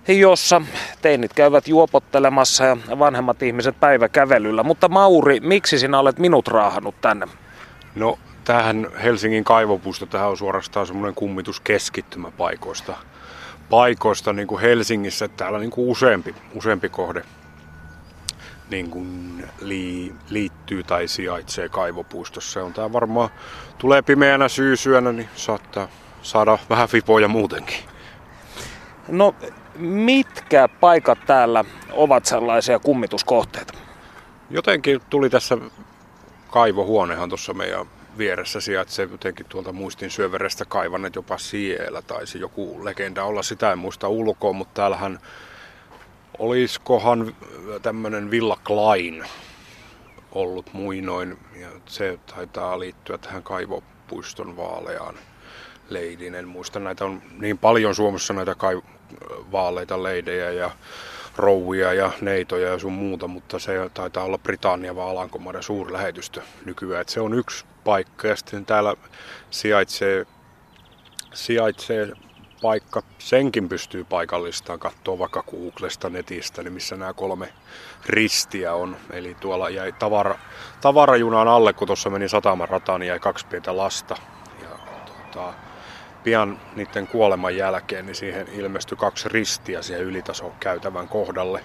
[0.08, 0.62] jossa
[1.02, 4.62] teinit käyvät juopottelemassa ja vanhemmat ihmiset päiväkävelyllä.
[4.62, 7.26] Mutta Mauri, miksi sinä olet minut raahannut tänne?
[7.94, 12.96] No, tähän Helsingin kaivopuisto, tähän on suorastaan semmoinen kummituskeskittymä paikoista.
[13.70, 17.22] Paikoista niin kuin Helsingissä, täällä niin kuin useampi, useampi kohde
[18.70, 22.64] niin kuin lii, liittyy tai sijaitsee kaivopuistossa.
[22.64, 23.30] On tämä varmaan
[23.78, 25.88] tulee pimeänä syysyönä, niin saattaa
[26.22, 27.78] saada vähän fipoja muutenkin.
[29.08, 29.34] No,
[29.78, 33.74] mitkä paikat täällä ovat sellaisia kummituskohteita?
[34.50, 35.58] Jotenkin tuli tässä
[36.50, 37.86] kaivohuonehan tuossa meidän
[38.18, 42.02] vieressä sijaitsee jotenkin tuolta muistin syöverestä kaivannet jopa siellä.
[42.02, 45.18] Taisi joku legenda olla, sitä en muista ulkoa, mutta täällähän
[46.38, 47.36] Olisikohan
[47.82, 49.24] tämmöinen Villa Klein
[50.32, 55.14] ollut muinoin, ja se taitaa liittyä tähän kaivopuiston vaaleaan
[55.88, 56.34] leidin.
[56.34, 58.82] En muista, näitä on niin paljon Suomessa näitä kai-
[59.52, 60.70] vaaleita leidejä ja
[61.36, 67.02] rouvia ja neitoja ja sun muuta, mutta se taitaa olla Britannia vai Alankomaiden suurlähetystö nykyään.
[67.02, 68.96] Et se on yksi paikka ja sitten täällä
[69.50, 70.26] sijaitsee,
[71.34, 72.12] sijaitsee
[72.62, 77.52] paikka, senkin pystyy paikallistaan katsoa vaikka Googlesta, netistä, niin missä nämä kolme
[78.06, 78.96] ristiä on.
[79.10, 80.38] Eli tuolla jäi tavara,
[80.80, 84.16] tavarajunaan alle, kun tuossa meni sataman rataan, niin jäi kaksi pientä lasta.
[84.62, 84.68] Ja
[85.06, 85.54] tuota,
[86.26, 91.60] pian niiden kuoleman jälkeen, niin siihen ilmestyi kaksi ristiä siihen ylitason käytävän kohdalle.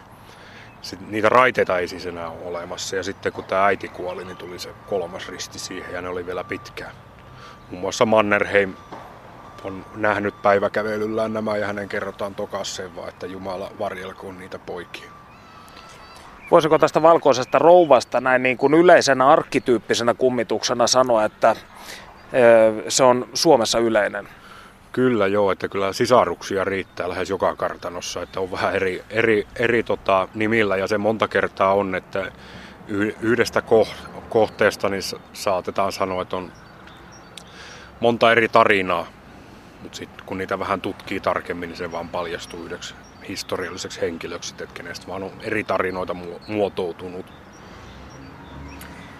[0.82, 2.96] Sitten niitä raiteita ei siis enää ole olemassa.
[2.96, 6.26] Ja sitten kun tämä äiti kuoli, niin tuli se kolmas risti siihen ja ne oli
[6.26, 6.92] vielä pitkään.
[7.70, 8.74] Muun muassa Mannerheim
[9.64, 15.12] on nähnyt päiväkävelyllään nämä ja hänen kerrotaan tokasseen vaan, että Jumala varjelkoon niitä poikia.
[16.52, 21.56] Voisiko tästä valkoisesta rouvasta näin niin kuin yleisenä arkkityyppisenä kummituksena sanoa, että
[22.88, 24.28] se on Suomessa yleinen?
[24.92, 29.84] Kyllä joo, että kyllä sisaruksia riittää lähes joka kartanossa, että on vähän eri, eri, eri
[29.84, 32.32] tota, nimillä ja se monta kertaa on, että
[33.22, 33.64] yhdestä
[34.30, 36.52] kohteesta niin saatetaan sanoa, että on
[38.00, 39.06] monta eri tarinaa,
[39.82, 42.96] mutta sitten kun niitä vähän tutkii tarkemmin, niin se vaan paljastuu yhdeksi
[43.28, 46.16] historialliseksi henkilöksi, että kenestä vaan on eri tarinoita
[46.48, 47.26] muotoutunut.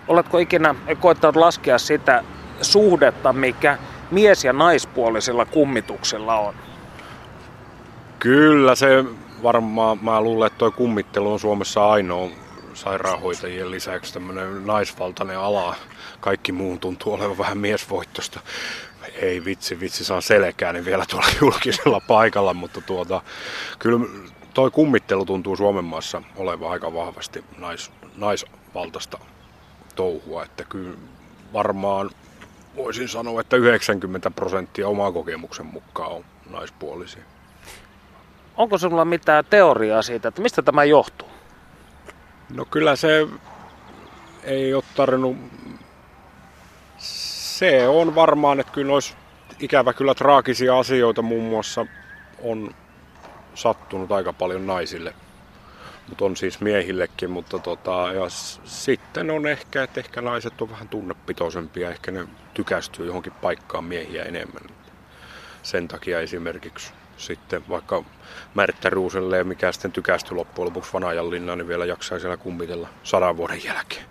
[0.08, 2.24] Oletko ikinä koettanut laskea sitä
[2.62, 3.78] suhdetta, mikä
[4.12, 6.54] mies- ja naispuolisilla kummituksilla on?
[8.20, 9.06] Kyllä se
[9.44, 12.30] varmaan, mä luulen, että tuo kummittelu on Suomessa ainoa
[12.74, 15.76] sairaanhoitajien lisäksi tämmöinen naisvaltainen ala.
[16.20, 18.40] Kaikki muun tuntuu olevan vähän miesvoittosta.
[19.14, 23.22] Ei vitsi, vitsi saa selkää, niin vielä tuolla julkisella paikalla, mutta tuota,
[23.80, 24.00] kyllä
[24.54, 29.18] toi kummittelu tuntuu Suomen maassa olevan aika vahvasti nais, naisvaltaista
[29.96, 30.98] touhua, että kyllä
[31.54, 32.10] varmaan
[32.76, 37.24] voisin sanoa, että 90 prosenttia omaa kokemuksen mukaan on naispuolisia.
[38.58, 41.28] Onko sinulla mitään teoriaa siitä, että mistä tämä johtuu?
[42.56, 43.28] No kyllä se
[44.44, 45.38] ei ole tarvinnut...
[46.98, 49.14] Se on varmaan, että kyllä olisi
[49.60, 51.86] ikävä kyllä traagisia asioita muun muassa
[52.44, 52.76] on
[53.56, 55.14] sattunut aika paljon naisille.
[56.10, 58.30] Mutta on siis miehillekin, mutta tota, ja
[58.64, 64.24] sitten on ehkä, että ehkä naiset on vähän tunnepitoisempia, ehkä ne tykästyy johonkin paikkaan miehiä
[64.24, 64.64] enemmän.
[65.64, 68.04] Sen takia esimerkiksi sitten vaikka
[68.54, 73.64] Märttä Ruuselle, mikä sitten tykästyi loppujen lopuksi Vanajanlinnaan, niin vielä jaksaa siellä kummitella sadan vuoden
[73.64, 74.06] jälkeen.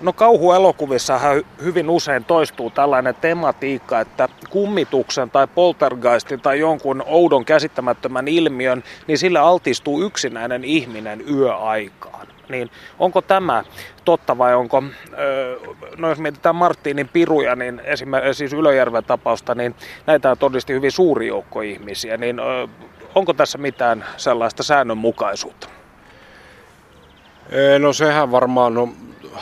[0.00, 1.20] No kauhuelokuvissa
[1.62, 9.18] hyvin usein toistuu tällainen tematiikka, että kummituksen tai poltergeistin tai jonkun oudon käsittämättömän ilmiön, niin
[9.18, 12.26] sille altistuu yksinäinen ihminen yöaikaan.
[12.48, 13.64] Niin onko tämä
[14.04, 14.82] totta vai onko,
[15.96, 19.74] no jos mietitään Marttiinin piruja, niin esimerkiksi siis Ylöjärven tapausta, niin
[20.06, 22.36] näitä on todellisesti hyvin suuri joukko ihmisiä, niin
[23.14, 25.68] onko tässä mitään sellaista säännönmukaisuutta?
[27.78, 28.88] No sehän varmaan, no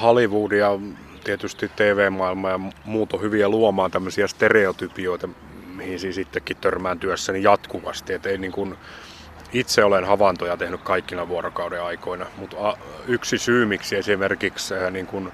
[0.03, 0.79] Hollywood ja
[1.25, 5.29] tietysti TV-maailma ja muut on hyviä luomaan tämmöisiä stereotypioita,
[5.75, 8.13] mihin siis sittenkin törmään työssäni jatkuvasti.
[8.13, 8.75] Et ei niin kuin,
[9.53, 12.77] itse olen havaintoja tehnyt kaikkina vuorokauden aikoina, mutta
[13.07, 15.33] yksi syy, miksi esimerkiksi niin kuin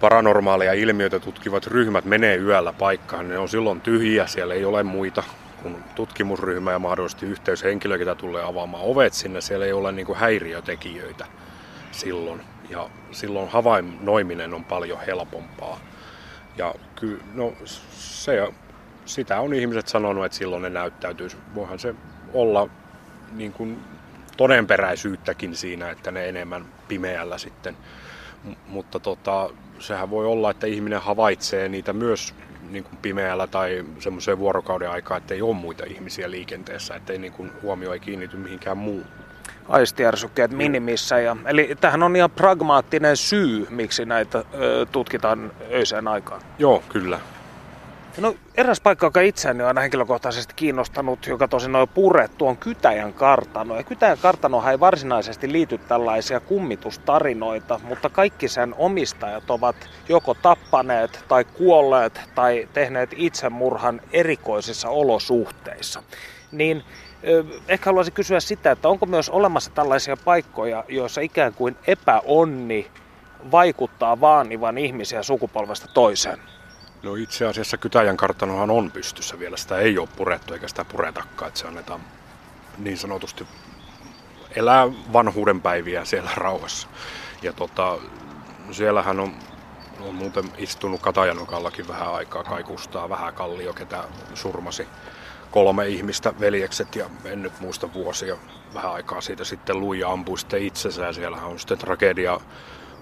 [0.00, 5.22] paranormaaleja ilmiöitä tutkivat ryhmät menee yöllä paikkaan, ne on silloin tyhjiä, siellä ei ole muita
[5.62, 10.18] kuin tutkimusryhmä ja mahdollisesti yhteyshenkilö, ketä tulee avaamaan ovet sinne, siellä ei ole niin kuin
[10.18, 11.26] häiriötekijöitä
[11.90, 12.40] silloin
[12.72, 15.80] ja silloin havainnoiminen on paljon helpompaa.
[16.56, 18.52] Ja ky, no, se,
[19.04, 21.36] sitä on ihmiset sanonut, että silloin ne näyttäytyisi.
[21.54, 21.94] Voihan se
[22.34, 22.68] olla
[23.32, 23.78] niin kuin
[24.36, 27.76] todenperäisyyttäkin siinä, että ne enemmän pimeällä sitten.
[28.44, 32.34] M- mutta tota, sehän voi olla, että ihminen havaitsee niitä myös
[32.70, 37.52] niin kuin pimeällä tai semmoiseen vuorokauden aikaa, että ei ole muita ihmisiä liikenteessä, ettei niin
[37.62, 39.21] huomio ei kiinnity mihinkään muuhun
[39.68, 41.18] aistiärsykkeet minimissä.
[41.18, 46.40] Ja, eli tähän on ihan pragmaattinen syy, miksi näitä ö, tutkitaan öiseen aikaan.
[46.58, 47.20] Joo, kyllä.
[48.18, 53.12] No eräs paikka, joka itseäni on aina henkilökohtaisesti kiinnostanut, joka tosin on purettu, on Kytäjän
[53.12, 53.76] kartano.
[53.76, 59.76] Ja Kytäjän kartanohan ei varsinaisesti liity tällaisia kummitustarinoita, mutta kaikki sen omistajat ovat
[60.08, 66.02] joko tappaneet tai kuolleet tai tehneet itsemurhan erikoisissa olosuhteissa.
[66.52, 66.84] Niin
[67.68, 72.90] ehkä haluaisin kysyä sitä, että onko myös olemassa tällaisia paikkoja, joissa ikään kuin epäonni
[73.50, 76.38] vaikuttaa vaanivan ihmisiä sukupolvesta toiseen?
[77.02, 79.56] No itse asiassa Kytäjän kartanohan on pystyssä vielä.
[79.56, 82.00] Sitä ei ole purettu eikä sitä puretakaan, että se annetaan
[82.78, 83.46] niin sanotusti
[84.56, 86.88] elää vanhuuden päiviä siellä rauhassa.
[87.42, 87.98] Ja tota,
[88.70, 89.34] siellähän on,
[90.00, 94.04] on muuten istunut Katajanokallakin vähän aikaa, kaikustaa vähän kallio, ketä
[94.34, 94.86] surmasi
[95.52, 98.36] kolme ihmistä, veljekset ja en nyt muista vuosia,
[98.74, 102.40] vähän aikaa siitä sitten Luija ampui sitten itsensä ja siellä on sitten tragedia,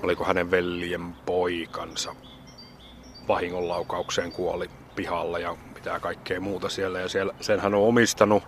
[0.03, 2.14] oliko hänen veljen poikansa.
[3.28, 7.01] Vahingonlaukaukseen kuoli pihalla ja mitä kaikkea muuta siellä.
[7.01, 8.42] Ja siellä, sen hän on omistanut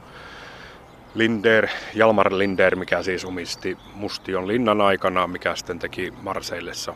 [1.15, 6.95] Linder, Jalmar Linder, mikä siis omisti Mustion linnan aikana, mikä sitten teki Marseillessa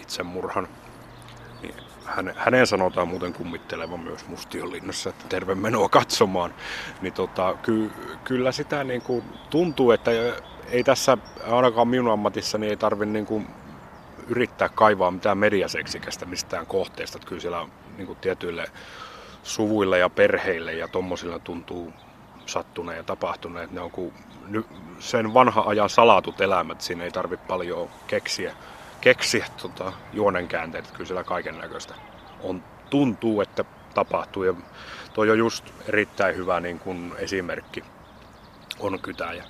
[0.00, 0.68] itsemurhan.
[1.62, 1.74] Häne,
[2.36, 6.54] hänen sanotaan muuten kummittelevan myös Mustionlinnassa, että terve menoa katsomaan.
[7.02, 7.90] Niin tota, ky,
[8.24, 10.10] kyllä sitä niin kuin tuntuu, että
[10.68, 11.18] ei tässä
[11.50, 13.48] ainakaan minun ammatissani ei tarvitse niin kuin
[14.28, 17.18] yrittää kaivaa mitään mediaseksikästä mistään kohteesta.
[17.18, 18.70] Että kyllä siellä niin kuin tietyille
[19.42, 21.92] suvuille ja perheille ja tommosilla tuntuu
[22.46, 23.68] sattuneen ja tapahtuneen.
[23.72, 24.12] Ne on kuin
[24.98, 28.54] sen vanha ajan salatut elämät, siinä ei tarvitse paljon keksiä
[29.04, 30.90] keksiä tota, juonenkäänteet.
[30.90, 31.94] Kyllä siellä kaiken näköistä
[32.40, 34.44] on, tuntuu, että tapahtuu.
[34.44, 34.54] Ja
[35.14, 37.84] toi on just erittäin hyvä niin kuin esimerkki
[38.80, 39.44] on kytäjä.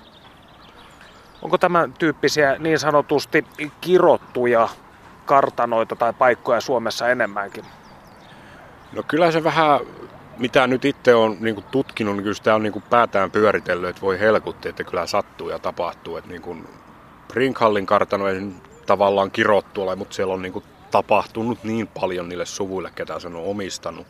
[1.41, 3.45] Onko tämän tyyppisiä niin sanotusti
[3.81, 4.69] kirottuja
[5.25, 7.65] kartanoita tai paikkoja Suomessa enemmänkin?
[8.93, 9.79] No kyllä se vähän,
[10.37, 13.89] mitä nyt itse on niin kuin tutkinut, niin kyllä sitä on niin kuin päätään pyöritellyt,
[13.89, 16.17] että voi helkutti, että kyllä sattuu ja tapahtuu.
[16.17, 16.67] Että niin kuin
[17.27, 18.41] Brinkhallin kartano ei
[18.85, 23.35] tavallaan kirottu ole, mutta siellä on niin kuin tapahtunut niin paljon niille suvuille, ketä sen
[23.35, 24.07] on omistanut.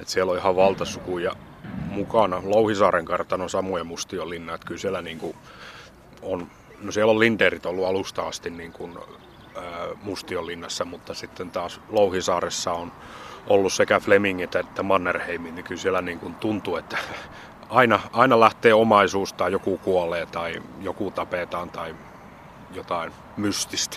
[0.00, 1.32] Että siellä on ihan valtasukuja
[1.90, 2.42] mukana.
[2.44, 5.36] Louhisaaren kartano, Samu ja Mustionlinna, että kyllä siellä niin kuin
[6.22, 6.50] on
[6.82, 8.98] no siellä on Linderit ollut alusta asti niin kuin,
[9.56, 12.92] ää, Mustionlinnassa, mutta sitten taas Louhisaaressa on
[13.46, 16.96] ollut sekä Flemingit että Mannerheimin, niin kyllä siellä niin kuin tuntuu, että
[17.70, 21.94] aina, aina lähtee omaisuus tai joku kuolee tai joku tapetaan tai
[22.74, 23.96] jotain mystistä.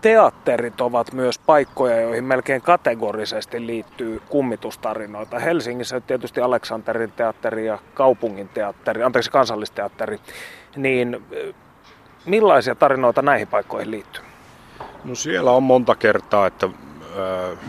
[0.00, 5.38] Teatterit ovat myös paikkoja, joihin melkein kategorisesti liittyy kummitustarinoita.
[5.38, 10.20] Helsingissä tietysti Aleksanterin teatteri ja kaupungin teatteri, anteeksi kansallisteatteri.
[10.76, 11.24] Niin
[12.26, 14.22] millaisia tarinoita näihin paikkoihin liittyy?
[15.04, 16.68] No siellä on monta kertaa, että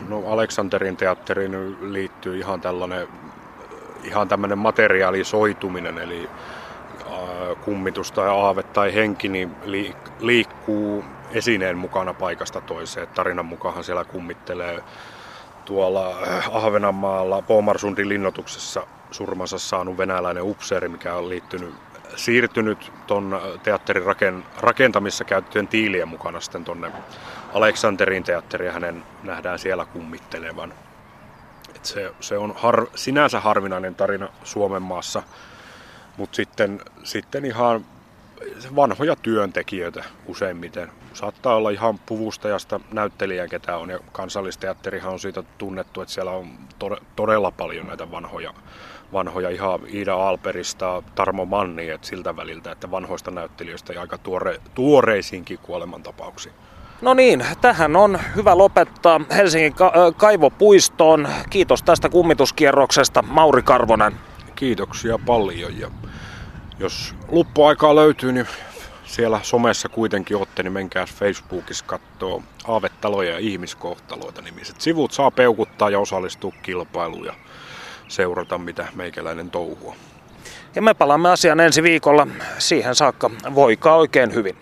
[0.08, 3.08] no Aleksanterin teatteriin liittyy ihan tällainen
[4.04, 6.30] ihan tämmöinen materiaalisoituminen, eli
[7.66, 9.56] kummitus tai aave tai henki niin
[10.20, 13.08] liikkuu esineen mukana paikasta toiseen.
[13.08, 14.84] Tarinan mukaan siellä kummittelee
[15.66, 16.16] tuolla
[16.52, 21.74] Ahvenanmaalla Poomarsundin linnoituksessa surmansa saanut venäläinen upseeri, mikä on liittynyt,
[22.16, 24.04] siirtynyt tuon teatterin
[24.58, 26.92] rakentamissa käyttöön tiilien mukana sitten tuonne
[27.54, 30.74] Aleksanterin teatteriin hänen nähdään siellä kummittelevan.
[31.76, 35.24] Et se, se on har, sinänsä harvinainen tarina Suomen maassa,
[36.18, 37.86] mutta sitten, sitten ihan
[38.76, 40.92] vanhoja työntekijöitä useimmiten.
[41.14, 46.48] Saattaa olla ihan puvustajasta näyttelijä, ketä on, ja kansallisteatterihan on siitä tunnettu, että siellä on
[47.16, 48.54] todella paljon näitä vanhoja,
[49.14, 54.62] vanhoja ihan Iida Alperista, Tarmo Manni, että siltä väliltä, että vanhoista näyttelijöistä ja aika tuore,
[54.76, 56.56] tuoreisiinkin kuolemantapauksiin.
[57.02, 61.28] No niin, tähän on hyvä lopettaa Helsingin ka- kaivopuistoon.
[61.50, 64.14] Kiitos tästä kummituskierroksesta, Mauri Karvonen.
[64.56, 65.92] Kiitoksia paljon ja
[66.80, 68.48] jos luppuaikaa löytyy, niin
[69.06, 75.12] siellä somessa kuitenkin olette, niin menkää Facebookissa kattoo Aavetaloja ja ihmiskohtaloita nimiset sivut.
[75.12, 77.34] Saa peukuttaa ja osallistua kilpailuun ja
[78.08, 79.96] seurata, mitä meikäläinen touhua.
[80.76, 82.28] Ja me palaamme asiaan ensi viikolla.
[82.58, 84.54] Siihen saakka voikaa oikein hyvin.